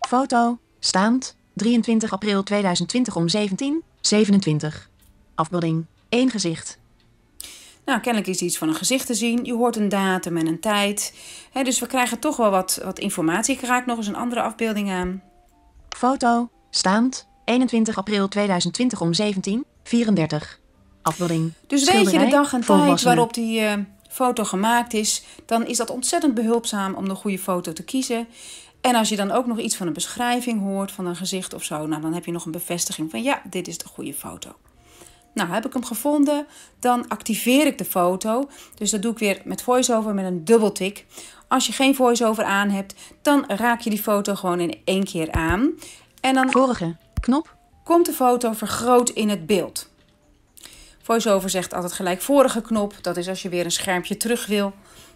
Foto, 0.00 0.58
staand, 0.78 1.36
23 1.54 2.12
april 2.12 2.42
2020 2.42 3.16
om 3.16 3.28
17, 3.28 3.82
27. 4.00 4.90
Afbeelding, 5.34 5.86
één 6.08 6.30
gezicht. 6.30 6.78
Nou, 7.88 8.00
kennelijk 8.00 8.30
is 8.30 8.40
iets 8.40 8.58
van 8.58 8.68
een 8.68 8.74
gezicht 8.74 9.06
te 9.06 9.14
zien. 9.14 9.44
Je 9.44 9.54
hoort 9.54 9.76
een 9.76 9.88
datum 9.88 10.36
en 10.36 10.46
een 10.46 10.60
tijd. 10.60 11.14
dus 11.62 11.78
we 11.80 11.86
krijgen 11.86 12.18
toch 12.18 12.36
wel 12.36 12.50
wat, 12.50 12.80
wat 12.84 12.98
informatie. 12.98 13.54
Ik 13.54 13.60
raak 13.60 13.86
nog 13.86 13.96
eens 13.96 14.06
een 14.06 14.16
andere 14.16 14.42
afbeelding 14.42 14.90
aan. 14.90 15.22
Foto, 15.88 16.50
staand, 16.70 17.28
21 17.44 17.96
april 17.96 18.28
2020 18.28 19.00
om 19.00 19.12
17, 19.12 19.64
34. 19.82 20.60
Afbeelding. 21.02 21.52
Dus 21.66 21.90
weet 21.90 22.10
je 22.10 22.18
de 22.18 22.28
dag 22.28 22.52
en 22.52 22.60
tijd 22.60 23.02
waarop 23.02 23.34
die 23.34 23.60
uh, 23.60 23.72
foto 24.08 24.44
gemaakt 24.44 24.94
is, 24.94 25.24
dan 25.46 25.66
is 25.66 25.76
dat 25.76 25.90
ontzettend 25.90 26.34
behulpzaam 26.34 26.94
om 26.94 27.08
de 27.08 27.14
goede 27.14 27.38
foto 27.38 27.72
te 27.72 27.84
kiezen. 27.84 28.26
En 28.80 28.94
als 28.94 29.08
je 29.08 29.16
dan 29.16 29.30
ook 29.30 29.46
nog 29.46 29.58
iets 29.58 29.76
van 29.76 29.86
een 29.86 29.92
beschrijving 29.92 30.60
hoort 30.60 30.92
van 30.92 31.06
een 31.06 31.16
gezicht 31.16 31.54
of 31.54 31.64
zo, 31.64 31.86
nou, 31.86 32.02
dan 32.02 32.14
heb 32.14 32.24
je 32.24 32.32
nog 32.32 32.44
een 32.44 32.52
bevestiging 32.52 33.10
van 33.10 33.22
ja, 33.22 33.42
dit 33.50 33.68
is 33.68 33.78
de 33.78 33.86
goede 33.86 34.14
foto. 34.14 34.56
Nou, 35.34 35.50
heb 35.50 35.66
ik 35.66 35.72
hem 35.72 35.84
gevonden, 35.84 36.46
dan 36.78 37.08
activeer 37.08 37.66
ik 37.66 37.78
de 37.78 37.84
foto. 37.84 38.48
Dus 38.74 38.90
dat 38.90 39.02
doe 39.02 39.12
ik 39.12 39.18
weer 39.18 39.40
met 39.44 39.62
voiceover 39.62 40.14
met 40.14 40.24
een 40.24 40.44
dubbeltik. 40.44 41.06
Als 41.48 41.66
je 41.66 41.72
geen 41.72 41.94
voiceover 41.94 42.44
aan 42.44 42.70
hebt, 42.70 42.94
dan 43.22 43.44
raak 43.46 43.80
je 43.80 43.90
die 43.90 44.02
foto 44.02 44.34
gewoon 44.34 44.60
in 44.60 44.80
één 44.84 45.04
keer 45.04 45.32
aan. 45.32 45.72
En 46.20 46.34
dan 46.34 46.50
vorige 46.50 46.96
knop 47.20 47.56
komt 47.84 48.06
de 48.06 48.12
foto 48.12 48.52
vergroot 48.52 49.10
in 49.10 49.28
het 49.28 49.46
beeld. 49.46 49.90
VoiceOver 51.02 51.50
zegt 51.50 51.74
altijd 51.74 51.92
gelijk 51.92 52.20
vorige 52.20 52.60
knop. 52.60 52.94
Dat 53.00 53.16
is 53.16 53.28
als 53.28 53.42
je 53.42 53.48
weer 53.48 53.64
een 53.64 53.70
schermpje 53.70 54.16
terug 54.16 54.46
wil. 54.46 54.72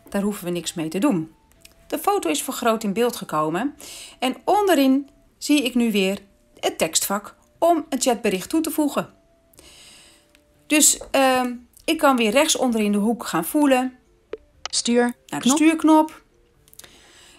Daar 0.09 0.23
hoeven 0.23 0.45
we 0.45 0.50
niks 0.50 0.75
mee 0.75 0.88
te 0.88 0.99
doen. 0.99 1.33
De 1.87 1.99
foto 1.99 2.28
is 2.28 2.42
vergroot 2.42 2.85
in 2.85 2.92
beeld 2.92 3.16
gekomen. 3.16 3.75
En 4.19 4.37
onderin 4.45 5.09
zie 5.38 5.64
ik 5.64 5.75
nu 5.75 5.92
weer 5.92 6.19
het 6.61 6.78
tekstvak 6.78 7.35
om 7.59 7.87
een 7.88 8.00
chatbericht 8.00 8.49
toe 8.49 8.61
te 8.61 8.71
voegen. 8.71 9.21
Dus 10.72 10.98
uh, 11.16 11.42
ik 11.84 11.98
kan 11.98 12.16
weer 12.16 12.30
rechts 12.30 12.56
onderin 12.56 12.92
de 12.92 12.98
hoek 12.98 13.26
gaan 13.26 13.44
voelen. 13.44 13.92
Stuur. 14.62 15.14
Naar 15.26 15.40
de 15.40 15.48
stuurknop. 15.48 16.22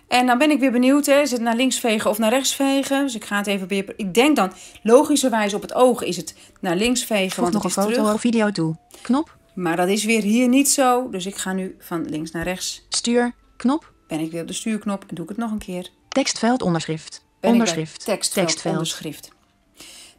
En 0.07 0.25
dan 0.25 0.37
ben 0.37 0.51
ik 0.51 0.59
weer 0.59 0.71
benieuwd, 0.71 1.05
hè, 1.05 1.21
is 1.21 1.31
het 1.31 1.41
naar 1.41 1.55
links 1.55 1.79
vegen 1.79 2.09
of 2.09 2.17
naar 2.17 2.29
rechts 2.29 2.55
vegen? 2.55 3.03
Dus 3.03 3.15
ik 3.15 3.25
ga 3.25 3.37
het 3.37 3.47
even 3.47 3.67
weer. 3.67 3.93
Ik 3.97 4.13
denk 4.13 4.35
dan, 4.35 4.51
logischerwijs 4.83 5.53
op 5.53 5.61
het 5.61 5.73
oog 5.73 6.03
is 6.03 6.17
het 6.17 6.35
naar 6.59 6.75
links 6.75 7.03
vegen. 7.03 7.31
Voeg 7.31 7.39
want 7.39 7.53
nog 7.53 7.63
een 7.63 7.69
foto 7.69 8.13
of 8.13 8.21
video 8.21 8.51
toe. 8.51 8.75
Knop. 9.01 9.37
Maar 9.55 9.75
dat 9.75 9.87
is 9.87 10.03
weer 10.03 10.21
hier 10.21 10.47
niet 10.47 10.69
zo. 10.69 11.09
Dus 11.09 11.25
ik 11.25 11.35
ga 11.35 11.53
nu 11.53 11.75
van 11.79 12.05
links 12.09 12.31
naar 12.31 12.43
rechts. 12.43 12.85
Stuur. 12.89 13.33
Knop. 13.57 13.93
Ben 14.07 14.19
ik 14.19 14.31
weer 14.31 14.41
op 14.41 14.47
de 14.47 14.53
stuurknop 14.53 15.05
en 15.07 15.15
doe 15.15 15.23
ik 15.23 15.29
het 15.29 15.39
nog 15.39 15.51
een 15.51 15.57
keer. 15.57 15.89
Tekstveld 16.09 16.61
onderschrift. 16.61 17.25
Ben 17.39 17.51
onderschrift. 17.51 18.05
Tekstveld, 18.05 18.47
tekstveld 18.47 18.73
onderschrift. 18.73 19.31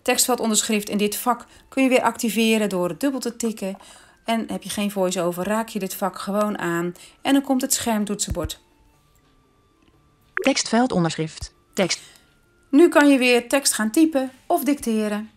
Tekstveld 0.04 0.40
onderschrift 0.40 0.88
in 0.88 0.98
dit 0.98 1.16
vak 1.16 1.46
kun 1.68 1.82
je 1.82 1.88
weer 1.88 2.02
activeren 2.02 2.68
door 2.68 2.88
het 2.88 3.00
dubbel 3.00 3.20
te 3.20 3.36
tikken. 3.36 3.76
En 4.24 4.44
heb 4.48 4.62
je 4.62 4.70
geen 4.70 4.90
voice-over, 4.90 5.44
raak 5.44 5.68
je 5.68 5.78
dit 5.78 5.94
vak 5.94 6.18
gewoon 6.18 6.58
aan 6.58 6.94
en 7.22 7.32
dan 7.32 7.42
komt 7.42 7.62
het 7.62 7.74
schermtoetsenbord. 7.74 8.60
Tekstveld 10.34 10.92
onderschrift. 10.92 11.54
Tekst. 11.74 12.00
Nu 12.70 12.88
kan 12.88 13.08
je 13.08 13.18
weer 13.18 13.48
tekst 13.48 13.72
gaan 13.72 13.90
typen 13.90 14.30
of 14.46 14.64
dicteren. 14.64 15.30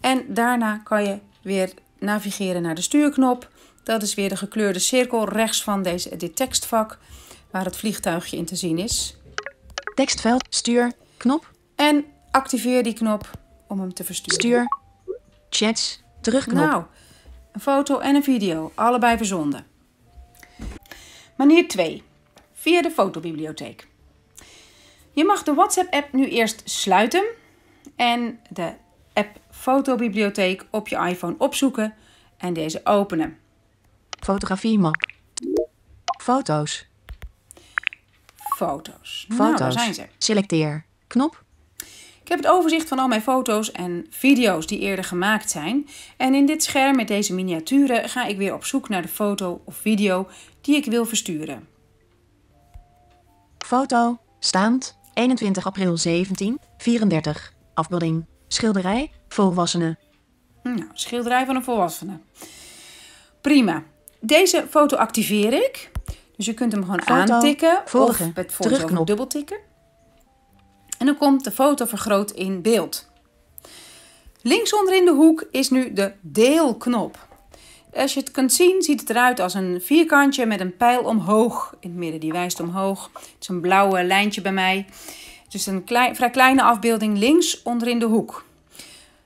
En 0.00 0.24
daarna 0.28 0.76
kan 0.76 1.04
je 1.04 1.18
weer 1.42 1.72
navigeren 1.98 2.62
naar 2.62 2.74
de 2.74 2.82
stuurknop. 2.82 3.50
Dat 3.82 4.02
is 4.02 4.14
weer 4.14 4.28
de 4.28 4.36
gekleurde 4.36 4.78
cirkel 4.78 5.28
rechts 5.28 5.62
van 5.62 5.82
deze, 5.82 6.16
dit 6.16 6.36
tekstvak 6.36 6.98
waar 7.50 7.64
het 7.64 7.76
vliegtuigje 7.76 8.36
in 8.36 8.44
te 8.44 8.56
zien 8.56 8.78
is. 8.78 9.16
Tekstveld, 9.94 10.46
stuur, 10.48 10.92
knop. 11.16 11.50
En 11.76 12.04
activeer 12.30 12.82
die 12.82 12.94
knop 12.94 13.30
om 13.72 13.80
hem 13.80 13.94
te 13.94 14.04
versturen. 14.04 14.38
Stuur, 14.40 14.68
chats, 15.50 16.02
terugknop. 16.20 16.66
Nou, 16.66 16.84
een 17.52 17.60
foto 17.60 17.98
en 17.98 18.14
een 18.14 18.22
video, 18.22 18.72
allebei 18.74 19.16
verzonden. 19.16 19.66
Manier 21.36 21.68
2. 21.68 22.02
Via 22.52 22.82
de 22.82 22.90
fotobibliotheek. 22.90 23.86
Je 25.12 25.24
mag 25.24 25.42
de 25.42 25.54
WhatsApp-app 25.54 26.12
nu 26.12 26.28
eerst 26.28 26.62
sluiten 26.64 27.24
en 27.96 28.40
de 28.48 28.72
app 29.12 29.40
Fotobibliotheek 29.50 30.66
op 30.70 30.88
je 30.88 30.96
iPhone 30.96 31.34
opzoeken 31.38 31.94
en 32.36 32.52
deze 32.52 32.80
openen. 32.84 33.38
Fotografie 34.20 34.78
map. 34.78 35.10
Foto's. 36.20 36.86
Foto's. 38.56 39.26
Foto's. 39.28 39.38
Nou, 39.38 39.56
daar 39.56 39.72
zijn 39.72 39.94
ze. 39.94 40.06
Selecteer. 40.18 40.84
Knop. 41.06 41.44
Ik 42.32 42.38
heb 42.38 42.46
het 42.46 42.56
overzicht 42.56 42.88
van 42.88 42.98
al 42.98 43.08
mijn 43.08 43.22
foto's 43.22 43.72
en 43.72 44.06
video's 44.10 44.66
die 44.66 44.78
eerder 44.78 45.04
gemaakt 45.04 45.50
zijn. 45.50 45.88
En 46.16 46.34
in 46.34 46.46
dit 46.46 46.62
scherm 46.62 46.96
met 46.96 47.08
deze 47.08 47.34
miniaturen 47.34 48.08
ga 48.08 48.24
ik 48.24 48.36
weer 48.36 48.54
op 48.54 48.64
zoek 48.64 48.88
naar 48.88 49.02
de 49.02 49.08
foto 49.08 49.62
of 49.64 49.76
video 49.76 50.28
die 50.60 50.76
ik 50.76 50.84
wil 50.84 51.04
versturen. 51.04 51.68
Foto, 53.58 54.18
staand, 54.38 54.98
21 55.14 55.66
april 55.66 55.96
17, 55.96 56.58
34. 56.76 57.52
Afbeelding, 57.74 58.26
schilderij, 58.48 59.10
volwassene. 59.28 59.96
Nou, 60.62 60.86
schilderij 60.92 61.46
van 61.46 61.56
een 61.56 61.64
volwassene. 61.64 62.18
Prima. 63.40 63.82
Deze 64.20 64.66
foto 64.70 64.96
activeer 64.96 65.52
ik. 65.52 65.90
Dus 66.36 66.46
je 66.46 66.54
kunt 66.54 66.72
hem 66.72 66.84
gewoon 66.84 67.02
Foto, 67.02 67.32
aantikken 67.32 67.82
volgen, 67.84 68.26
of 68.28 68.34
met 68.34 68.56
terugknop. 68.60 69.06
dubbeltikken. 69.06 69.70
En 71.02 71.08
dan 71.08 71.16
komt 71.16 71.44
de 71.44 71.50
foto 71.50 71.84
vergroot 71.84 72.30
in 72.30 72.62
beeld. 72.62 73.08
Links 74.42 74.74
onderin 74.74 75.04
de 75.04 75.10
hoek 75.10 75.46
is 75.50 75.70
nu 75.70 75.92
de 75.92 76.12
deelknop. 76.20 77.26
Als 77.94 78.14
je 78.14 78.20
het 78.20 78.30
kunt 78.30 78.52
zien, 78.52 78.82
ziet 78.82 79.00
het 79.00 79.10
eruit 79.10 79.40
als 79.40 79.54
een 79.54 79.80
vierkantje 79.80 80.46
met 80.46 80.60
een 80.60 80.76
pijl 80.76 81.02
omhoog. 81.02 81.76
In 81.80 81.88
het 81.88 81.98
midden, 81.98 82.20
die 82.20 82.32
wijst 82.32 82.60
omhoog. 82.60 83.10
Het 83.14 83.36
is 83.40 83.48
een 83.48 83.60
blauwe 83.60 84.04
lijntje 84.04 84.40
bij 84.40 84.52
mij. 84.52 84.86
Dus 85.48 85.66
een 85.66 85.84
klein, 85.84 86.16
vrij 86.16 86.30
kleine 86.30 86.62
afbeelding 86.62 87.18
links 87.18 87.62
onderin 87.62 87.98
de 87.98 88.06
hoek. 88.06 88.44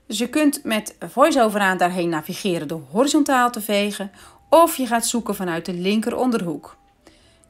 Dus 0.06 0.18
je 0.18 0.28
kunt 0.28 0.64
met 0.64 0.97
voice-over 1.09 1.61
aan 1.61 1.78
daarheen 1.78 2.09
navigeren 2.09 2.68
door 2.68 2.83
horizontaal 2.90 3.50
te 3.50 3.61
vegen. 3.61 4.11
Of 4.50 4.76
je 4.76 4.87
gaat 4.87 5.06
zoeken 5.06 5.35
vanuit 5.35 5.64
de 5.64 5.75
linker 5.75 6.16
onderhoek. 6.16 6.76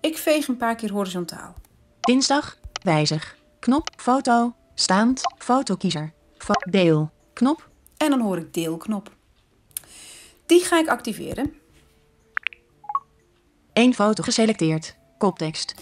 Ik 0.00 0.18
veeg 0.18 0.49
een 0.49 0.56
paar 0.56 0.76
keer 0.76 0.92
horizontaal. 0.92 1.54
Dinsdag, 2.00 2.59
wijzig. 2.83 3.36
Knop, 3.58 3.88
foto, 3.96 4.54
staand, 4.75 5.20
fotokiezer. 5.38 6.12
Fo- 6.38 6.70
deel, 6.70 7.10
knop. 7.32 7.68
En 7.96 8.10
dan 8.10 8.20
hoor 8.20 8.38
ik 8.38 8.54
deelknop. 8.54 9.10
Die 10.46 10.64
ga 10.64 10.78
ik 10.78 10.88
activeren. 10.88 11.52
Eén 13.72 13.94
foto 13.94 14.22
geselecteerd. 14.22 14.96
Koptekst. 15.18 15.75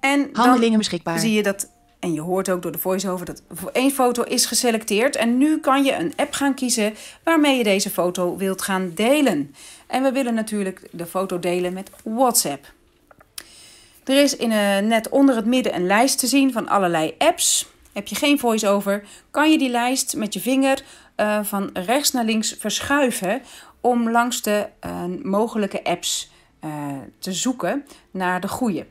En 0.00 0.32
dan 0.32 0.44
Handelingen 0.46 0.78
beschikbaar. 0.78 1.18
zie 1.18 1.32
je 1.32 1.42
dat, 1.42 1.70
en 1.98 2.12
je 2.12 2.20
hoort 2.20 2.48
ook 2.50 2.62
door 2.62 2.72
de 2.72 2.78
voice-over 2.78 3.26
dat 3.26 3.42
één 3.72 3.90
foto 3.90 4.22
is 4.22 4.46
geselecteerd. 4.46 5.16
En 5.16 5.38
nu 5.38 5.58
kan 5.60 5.84
je 5.84 5.94
een 5.94 6.12
app 6.16 6.32
gaan 6.32 6.54
kiezen 6.54 6.94
waarmee 7.24 7.56
je 7.56 7.64
deze 7.64 7.90
foto 7.90 8.36
wilt 8.36 8.62
gaan 8.62 8.92
delen. 8.94 9.54
En 9.86 10.02
we 10.02 10.12
willen 10.12 10.34
natuurlijk 10.34 10.88
de 10.92 11.06
foto 11.06 11.38
delen 11.38 11.72
met 11.72 11.90
WhatsApp. 12.04 12.72
Er 14.10 14.22
is 14.22 14.36
in, 14.36 14.52
eh, 14.52 14.78
net 14.78 15.08
onder 15.08 15.36
het 15.36 15.44
midden 15.44 15.74
een 15.74 15.86
lijst 15.86 16.18
te 16.18 16.26
zien 16.26 16.52
van 16.52 16.68
allerlei 16.68 17.14
apps. 17.18 17.66
Heb 17.92 18.06
je 18.06 18.14
geen 18.14 18.38
voice-over, 18.38 19.04
kan 19.30 19.50
je 19.50 19.58
die 19.58 19.68
lijst 19.68 20.16
met 20.16 20.34
je 20.34 20.40
vinger 20.40 20.82
eh, 21.14 21.40
van 21.42 21.70
rechts 21.72 22.12
naar 22.12 22.24
links 22.24 22.56
verschuiven 22.58 23.42
om 23.80 24.10
langs 24.10 24.42
de 24.42 24.68
eh, 24.80 25.04
mogelijke 25.22 25.84
apps 25.84 26.30
te 27.18 27.32
zoeken 27.32 27.84
naar 28.10 28.40
de 28.40 28.48
goede. 28.48 28.86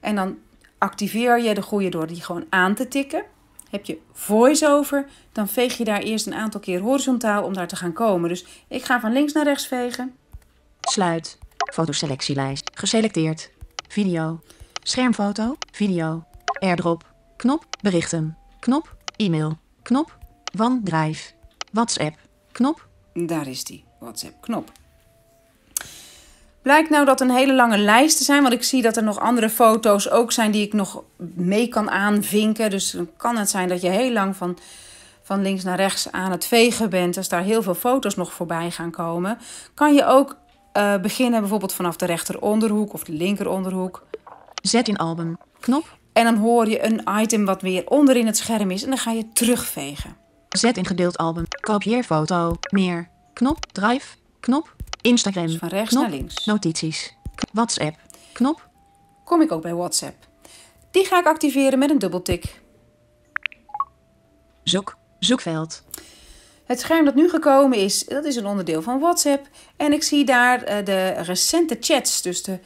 En 0.00 0.14
dan 0.14 0.38
activeer 0.78 1.40
je 1.42 1.54
de 1.54 1.62
goede 1.62 1.88
door 1.88 2.06
die 2.06 2.22
gewoon 2.22 2.46
aan 2.50 2.74
te 2.74 2.88
tikken. 2.88 3.24
Heb 3.70 3.84
je 3.84 3.98
voice-over, 4.12 5.06
dan 5.32 5.48
veeg 5.48 5.76
je 5.76 5.84
daar 5.84 6.00
eerst 6.00 6.26
een 6.26 6.34
aantal 6.34 6.60
keer 6.60 6.80
horizontaal 6.80 7.44
om 7.44 7.54
daar 7.54 7.68
te 7.68 7.76
gaan 7.76 7.92
komen. 7.92 8.28
Dus 8.28 8.44
ik 8.68 8.84
ga 8.84 9.00
van 9.00 9.12
links 9.12 9.32
naar 9.32 9.44
rechts 9.44 9.66
vegen. 9.66 10.16
Sluit. 10.80 11.38
Fotoselectielijst. 11.72 12.70
Geselecteerd. 12.74 13.50
Video. 13.88 14.40
Schermfoto. 14.82 15.56
Video. 15.72 16.24
Airdrop. 16.58 17.04
Knop. 17.36 17.64
Berichten. 17.82 18.36
Knop. 18.60 18.96
E-mail. 19.16 19.58
Knop. 19.82 20.18
OneDrive. 20.58 21.32
WhatsApp. 21.72 22.16
Knop. 22.52 22.88
Daar 23.14 23.46
is 23.46 23.64
die 23.64 23.84
WhatsApp-knop. 23.98 24.72
Blijkt 26.62 26.90
nou 26.90 27.04
dat 27.04 27.20
een 27.20 27.30
hele 27.30 27.54
lange 27.54 27.78
lijst 27.78 28.16
te 28.18 28.24
zijn, 28.24 28.42
want 28.42 28.54
ik 28.54 28.62
zie 28.62 28.82
dat 28.82 28.96
er 28.96 29.02
nog 29.02 29.18
andere 29.18 29.50
foto's 29.50 30.10
ook 30.10 30.32
zijn 30.32 30.50
die 30.50 30.66
ik 30.66 30.72
nog 30.72 31.02
mee 31.34 31.68
kan 31.68 31.90
aanvinken. 31.90 32.70
Dus 32.70 32.90
dan 32.90 33.08
kan 33.16 33.36
het 33.36 33.50
zijn 33.50 33.68
dat 33.68 33.80
je 33.80 33.88
heel 33.88 34.12
lang 34.12 34.36
van, 34.36 34.58
van 35.22 35.42
links 35.42 35.64
naar 35.64 35.76
rechts 35.76 36.12
aan 36.12 36.30
het 36.30 36.46
vegen 36.46 36.90
bent. 36.90 37.16
Als 37.16 37.28
daar 37.28 37.42
heel 37.42 37.62
veel 37.62 37.74
foto's 37.74 38.16
nog 38.16 38.32
voorbij 38.32 38.70
gaan 38.70 38.90
komen, 38.90 39.38
kan 39.74 39.94
je 39.94 40.04
ook 40.04 40.36
uh, 40.76 40.96
beginnen 40.96 41.40
bijvoorbeeld 41.40 41.74
vanaf 41.74 41.96
de 41.96 42.06
rechteronderhoek 42.06 42.92
of 42.92 43.04
de 43.04 43.12
linkeronderhoek. 43.12 44.06
Zet 44.60 44.88
in 44.88 44.96
album. 44.96 45.38
Knop. 45.60 45.98
En 46.12 46.24
dan 46.24 46.36
hoor 46.36 46.68
je 46.68 46.84
een 46.84 47.02
item 47.20 47.44
wat 47.44 47.62
weer 47.62 47.86
onderin 47.86 48.26
het 48.26 48.36
scherm 48.36 48.70
is 48.70 48.82
en 48.82 48.88
dan 48.88 48.98
ga 48.98 49.10
je 49.10 49.32
terugvegen. 49.32 50.16
Zet 50.48 50.76
in 50.76 50.86
gedeeld 50.86 51.18
album. 51.18 51.44
Kopieer 51.60 52.04
foto. 52.04 52.56
Meer. 52.70 53.08
Knop. 53.32 53.72
Drive. 53.72 54.16
Knop. 54.40 54.74
Instagram. 55.00 55.46
Dus 55.46 55.56
van 55.56 55.68
rechts 55.68 55.90
knop. 55.90 56.02
naar 56.02 56.12
links. 56.12 56.44
Notities. 56.44 57.14
WhatsApp. 57.52 57.96
Knop. 58.32 58.68
Kom 59.24 59.40
ik 59.40 59.52
ook 59.52 59.62
bij 59.62 59.74
WhatsApp. 59.74 60.28
Die 60.90 61.04
ga 61.04 61.18
ik 61.18 61.26
activeren 61.26 61.78
met 61.78 61.90
een 61.90 61.98
dubbeltik. 61.98 62.60
Zoek. 64.62 64.96
Zoekveld. 65.18 65.82
Het 66.64 66.80
scherm 66.80 67.04
dat 67.04 67.14
nu 67.14 67.28
gekomen 67.28 67.78
is, 67.78 68.04
dat 68.04 68.24
is 68.24 68.36
een 68.36 68.46
onderdeel 68.46 68.82
van 68.82 69.00
WhatsApp. 69.00 69.48
En 69.76 69.92
ik 69.92 70.02
zie 70.02 70.24
daar 70.24 70.60
uh, 70.60 70.84
de 70.84 71.08
recente 71.08 71.76
chats 71.80 72.22
dus 72.22 72.42
de, 72.42 72.58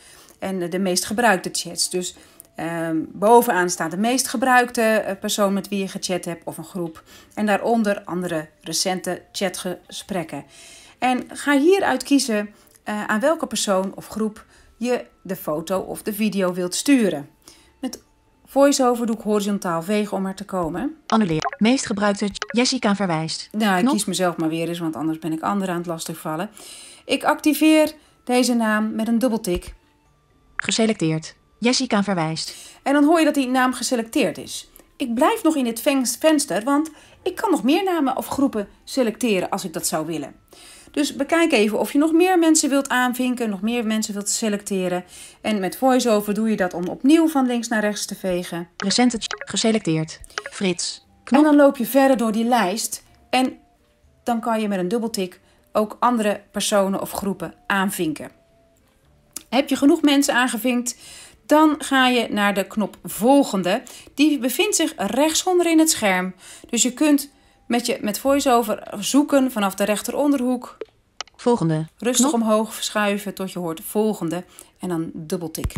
en 0.45 0.71
de 0.71 0.79
meest 0.79 1.05
gebruikte 1.05 1.49
chats. 1.53 1.91
Dus 1.91 2.17
uh, 2.57 2.89
bovenaan 3.13 3.71
staat 3.71 3.91
de 3.91 3.97
meest 3.97 4.29
gebruikte 4.29 5.05
uh, 5.07 5.13
persoon 5.21 5.53
met 5.53 5.69
wie 5.69 5.79
je 5.79 5.89
gechat 5.89 6.25
hebt 6.25 6.45
of 6.45 6.59
een 6.59 6.65
groep. 6.65 7.03
En 7.35 7.47
daaronder 7.47 8.03
andere 8.05 8.49
recente 8.61 9.23
chatgesprekken. 9.33 10.45
En 10.99 11.25
ga 11.29 11.59
hieruit 11.59 12.03
kiezen 12.03 12.49
uh, 12.85 13.05
aan 13.05 13.21
welke 13.21 13.47
persoon 13.47 13.93
of 13.95 14.09
groep 14.09 14.45
je 14.77 15.05
de 15.23 15.37
foto 15.37 15.79
of 15.79 16.03
de 16.03 16.13
video 16.13 16.53
wilt 16.53 16.75
sturen. 16.75 17.29
Met 17.81 18.03
VoiceOver 18.47 19.07
doe 19.07 19.17
ik 19.17 19.23
horizontaal 19.23 19.83
vegen 19.83 20.17
om 20.17 20.27
er 20.27 20.35
te 20.35 20.45
komen. 20.45 20.97
Annuleer. 21.07 21.43
Meest 21.59 21.87
gebruikte 21.87 22.29
Jessica 22.47 22.95
verwijst. 22.95 23.49
Nou, 23.53 23.75
ik 23.75 23.81
Knop. 23.81 23.93
kies 23.93 24.05
mezelf 24.05 24.37
maar 24.37 24.49
weer 24.49 24.69
eens, 24.69 24.79
want 24.79 24.97
anders 24.97 25.19
ben 25.19 25.33
ik 25.33 25.43
anderen 25.43 25.75
aan 25.75 25.81
het 25.81 25.91
lastigvallen. 25.91 26.51
Ik 27.05 27.25
activeer 27.25 27.93
deze 28.25 28.55
naam 28.55 28.95
met 28.95 29.09
een 29.09 29.19
dubbeltik. 29.19 29.75
Geselecteerd. 30.57 31.35
Jessica 31.59 32.03
verwijst. 32.03 32.55
En 32.83 32.93
dan 32.93 33.05
hoor 33.05 33.19
je 33.19 33.25
dat 33.25 33.35
die 33.35 33.49
naam 33.49 33.73
geselecteerd 33.73 34.39
is. 34.39 34.71
Ik 34.97 35.15
blijf 35.15 35.43
nog 35.43 35.57
in 35.57 35.65
dit 35.65 35.81
ven- 35.81 36.07
venster, 36.07 36.63
want 36.65 36.91
ik 37.23 37.35
kan 37.37 37.51
nog 37.51 37.63
meer 37.63 37.85
namen 37.85 38.17
of 38.17 38.27
groepen 38.27 38.69
selecteren 38.85 39.51
als 39.51 39.65
ik 39.65 39.73
dat 39.73 39.87
zou 39.87 40.07
willen. 40.07 40.35
Dus 40.91 41.17
bekijk 41.17 41.53
even 41.53 41.79
of 41.79 41.93
je 41.93 41.99
nog 41.99 42.13
meer 42.13 42.39
mensen 42.39 42.69
wilt 42.69 42.89
aanvinken, 42.89 43.51
nog 43.51 43.61
meer 43.63 43.87
mensen 43.87 44.15
wilt 44.15 44.29
selecteren. 44.29 45.05
En 45.41 45.61
met 45.61 45.77
VoiceOver 45.77 46.35
doe 46.35 46.51
je 46.51 46.57
dat 46.57 46.75
om 46.75 46.89
opnieuw 46.89 47.29
van 47.29 47.47
links 47.47 47.69
naar 47.69 47.81
rechts 47.81 48.07
te 48.07 48.15
vegen. 48.15 48.69
Recente 48.77 49.19
geselecteerd. 49.29 50.21
Frits. 50.51 51.03
En 51.09 51.23
Knop. 51.25 51.45
dan 51.45 51.57
loop 51.57 51.77
je 51.77 51.87
verder 51.87 52.17
door 52.17 52.33
die 52.33 52.45
lijst. 52.45 53.03
En 53.31 53.59
dan 54.25 54.41
kan 54.41 54.61
je 54.61 54.69
met 54.69 54.79
een 54.79 54.89
dubbeltik 54.89 55.41
ook 55.73 55.97
andere 56.01 56.43
personen 56.51 57.01
of 57.01 57.11
groepen 57.11 57.55
aanvinken. 57.67 58.31
Heb 59.55 59.69
je 59.69 59.77
genoeg 59.77 60.03
mensen 60.03 60.35
aangevinkt, 60.35 60.97
dan 61.47 61.75
ga 61.79 62.09
je 62.09 62.29
naar 62.31 62.55
de 62.55 62.67
knop 62.67 62.97
volgende. 63.05 63.83
Die 64.15 64.39
bevindt 64.39 64.77
zich 64.77 64.93
rechtsonder 64.97 65.71
in 65.71 65.79
het 65.79 65.91
scherm. 65.91 66.35
Dus 66.71 66.83
je 66.83 66.93
kunt 66.93 67.31
met, 67.67 67.87
je, 67.87 67.99
met 68.01 68.19
VoiceOver 68.19 68.89
zoeken 68.99 69.53
vanaf 69.53 69.75
de 69.75 69.85
rechteronderhoek. 69.85 70.77
Volgende. 71.37 71.87
Rustig 71.99 72.29
Knop. 72.29 72.41
omhoog 72.41 72.75
verschuiven 72.75 73.35
tot 73.35 73.53
je 73.53 73.59
hoort 73.59 73.81
volgende. 73.85 74.45
En 74.79 74.89
dan 74.89 75.11
dubbeltik. 75.13 75.75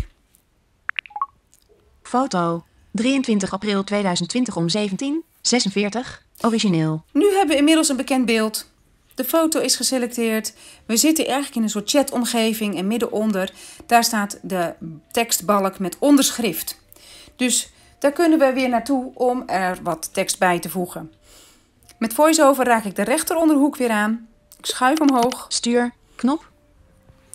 Foto. 2.01 2.63
23 2.91 3.53
april 3.53 3.83
2020 3.83 4.55
om 4.55 4.65
17.46. 4.77 6.25
Origineel. 6.41 7.03
Nu 7.11 7.25
hebben 7.25 7.47
we 7.47 7.57
inmiddels 7.57 7.89
een 7.89 7.97
bekend 7.97 8.25
beeld. 8.25 8.71
De 9.17 9.23
foto 9.23 9.59
is 9.59 9.75
geselecteerd. 9.75 10.53
We 10.85 10.97
zitten 10.97 11.25
eigenlijk 11.25 11.55
in 11.55 11.63
een 11.63 11.69
soort 11.69 11.89
chatomgeving 11.89 12.77
en 12.77 12.87
middenonder, 12.87 13.51
daar 13.85 14.03
staat 14.03 14.39
de 14.41 14.73
tekstbalk 15.11 15.79
met 15.79 15.95
onderschrift. 15.99 16.79
Dus 17.35 17.71
daar 17.99 18.11
kunnen 18.11 18.39
we 18.39 18.53
weer 18.53 18.69
naartoe 18.69 19.11
om 19.13 19.43
er 19.47 19.77
wat 19.83 20.13
tekst 20.13 20.39
bij 20.39 20.59
te 20.59 20.69
voegen. 20.69 21.13
Met 21.99 22.13
VoiceOver 22.13 22.65
raak 22.65 22.83
ik 22.83 22.95
de 22.95 23.03
rechteronderhoek 23.03 23.75
weer 23.77 23.89
aan. 23.89 24.27
Ik 24.57 24.65
schuif 24.65 24.99
omhoog 24.99 25.45
Stuur. 25.47 25.93
Knop. 26.15 26.49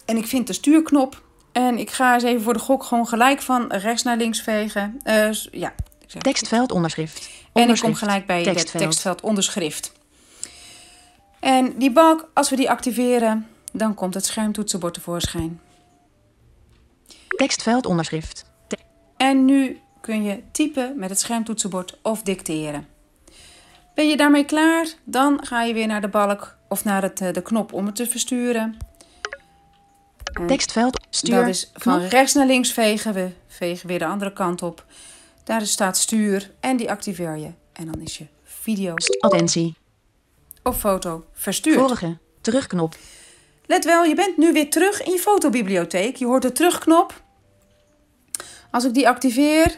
en 0.05 0.17
ik 0.17 0.27
vind 0.27 0.47
de 0.47 0.53
stuurknop. 0.53 1.23
En 1.53 1.79
ik 1.79 1.91
ga 1.91 2.15
eens 2.15 2.23
even 2.23 2.43
voor 2.43 2.53
de 2.53 2.59
gok 2.59 2.83
gewoon 2.85 3.07
gelijk 3.07 3.43
van 3.43 3.73
rechts 3.73 4.03
naar 4.03 4.17
links 4.17 4.41
vegen. 4.41 5.01
Eh, 5.03 5.33
ja, 5.51 5.75
Tekstveld 6.19 6.73
onderschrift. 6.73 7.31
en 7.53 7.69
ik 7.69 7.81
kom 7.81 7.95
gelijk 7.95 8.27
bij 8.27 8.43
Tekstveld. 8.43 8.73
het 8.73 8.83
tekstveld 8.83 9.21
onderschrift. 9.21 9.93
En 11.43 11.79
die 11.79 11.93
balk, 11.93 12.31
als 12.35 12.51
we 12.51 12.57
die 12.57 12.71
activeren, 12.71 13.47
dan 13.73 13.95
komt 13.95 14.15
het 14.15 14.27
schermtoetsenbord 14.27 14.95
tevoorschijn. 14.95 15.61
Tekstveld 17.29 17.87
onderschrift. 17.87 18.45
En 19.17 19.45
nu 19.45 19.81
kun 20.01 20.23
je 20.23 20.43
typen 20.53 20.99
met 20.99 21.11
het 21.11 21.21
schermtoetsenbord 21.21 21.99
of 22.03 22.23
dicteren. 22.23 22.87
Ben 23.95 24.09
je 24.09 24.17
daarmee 24.17 24.45
klaar? 24.45 24.87
Dan 25.05 25.47
ga 25.47 25.63
je 25.63 25.75
weer 25.75 25.87
naar 25.87 26.01
de 26.01 26.09
balk 26.09 26.57
of 26.69 26.85
naar 26.85 27.03
het, 27.03 27.21
eh, 27.21 27.33
de 27.33 27.43
knop 27.43 27.73
om 27.73 27.87
het 27.87 27.97
te 27.97 28.07
versturen. 28.07 28.77
En 30.33 30.47
Tekstveld. 30.47 31.07
Stuur. 31.11 31.37
dat 31.37 31.49
is 31.49 31.71
van 31.75 31.99
knop. 31.99 32.11
rechts 32.11 32.35
naar 32.35 32.47
links 32.47 32.73
vegen. 32.73 33.15
We 33.15 33.31
vegen 33.47 33.89
weer 33.89 33.99
de 33.99 34.07
andere 34.07 34.33
kant 34.33 34.63
op. 34.63 34.85
Daar 35.45 35.67
staat 35.67 35.97
stuur 35.97 36.51
en 36.61 36.77
die 36.77 36.91
activeer 36.91 37.37
je. 37.37 37.51
En 37.73 37.87
dan 37.87 38.01
is 38.01 38.19
je 38.19 38.27
video 38.45 38.95
Attentie. 39.21 39.82
Of 40.63 40.79
foto 40.81 41.25
verstuurd. 41.33 41.79
Vorige. 41.79 42.19
Terugknop. 42.41 42.97
Let 43.67 43.85
wel, 43.85 44.05
je 44.05 44.15
bent 44.15 44.37
nu 44.37 44.53
weer 44.53 44.71
terug 44.71 45.03
in 45.03 45.13
je 45.13 45.19
fotobibliotheek. 45.19 46.17
Je 46.17 46.27
hoort 46.27 46.43
de 46.43 46.53
terugknop. 46.53 47.23
Als 48.71 48.85
ik 48.85 48.95
die 48.95 49.09
activeer, 49.09 49.75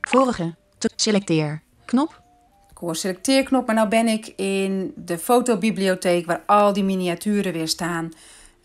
Vorige. 0.00 0.54
Te- 0.78 0.90
selecteer. 0.96 1.62
Knop. 1.84 2.22
ik 2.70 2.76
hoor 2.76 2.96
selecteerknop, 2.96 3.66
maar 3.66 3.74
nu 3.74 3.88
ben 3.88 4.08
ik 4.08 4.26
in 4.36 4.92
de 4.96 5.18
fotobibliotheek 5.18 6.26
waar 6.26 6.42
al 6.46 6.72
die 6.72 6.84
miniaturen 6.84 7.52
weer 7.52 7.68
staan 7.68 8.10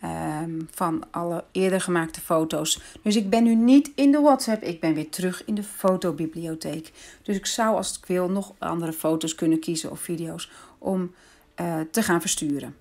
ehm, 0.00 0.60
van 0.70 1.04
alle 1.10 1.44
eerder 1.52 1.80
gemaakte 1.80 2.20
foto's. 2.20 2.80
Dus 3.02 3.16
ik 3.16 3.30
ben 3.30 3.42
nu 3.44 3.54
niet 3.54 3.90
in 3.94 4.12
de 4.12 4.20
WhatsApp, 4.20 4.62
ik 4.62 4.80
ben 4.80 4.94
weer 4.94 5.08
terug 5.08 5.44
in 5.44 5.54
de 5.54 5.62
fotobibliotheek. 5.62 6.92
Dus 7.22 7.36
ik 7.36 7.46
zou 7.46 7.76
als 7.76 7.98
ik 7.98 8.06
wil 8.06 8.28
nog 8.28 8.52
andere 8.58 8.92
foto's 8.92 9.34
kunnen 9.34 9.60
kiezen 9.60 9.90
of 9.90 10.00
video's 10.00 10.50
om 10.84 11.14
eh, 11.54 11.80
te 11.90 12.02
gaan 12.02 12.20
versturen. 12.20 12.76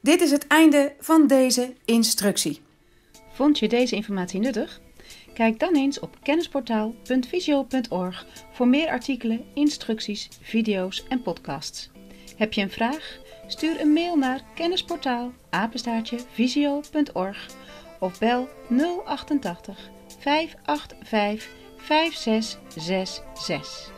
Dit 0.00 0.20
is 0.20 0.30
het 0.30 0.46
einde 0.46 0.94
van 1.00 1.26
deze 1.26 1.74
instructie. 1.84 2.60
Vond 3.32 3.58
je 3.58 3.68
deze 3.68 3.94
informatie 3.94 4.40
nuttig? 4.40 4.80
Kijk 5.34 5.58
dan 5.58 5.76
eens 5.76 6.00
op 6.00 6.16
kennisportaal.visio.org 6.22 8.26
voor 8.52 8.68
meer 8.68 8.88
artikelen, 8.88 9.44
instructies, 9.54 10.28
video's 10.42 11.04
en 11.08 11.22
podcasts. 11.22 11.90
Heb 12.36 12.52
je 12.52 12.62
een 12.62 12.70
vraag? 12.70 13.18
Stuur 13.46 13.80
een 13.80 13.92
mail 13.92 14.16
naar 14.16 14.44
kennisportaal 14.54 15.32
apenstaartje 15.50 16.18
visio.org 16.32 17.46
of 18.00 18.18
bel 18.18 18.48
088 19.04 19.90
585 20.18 21.48
5666. 21.76 23.97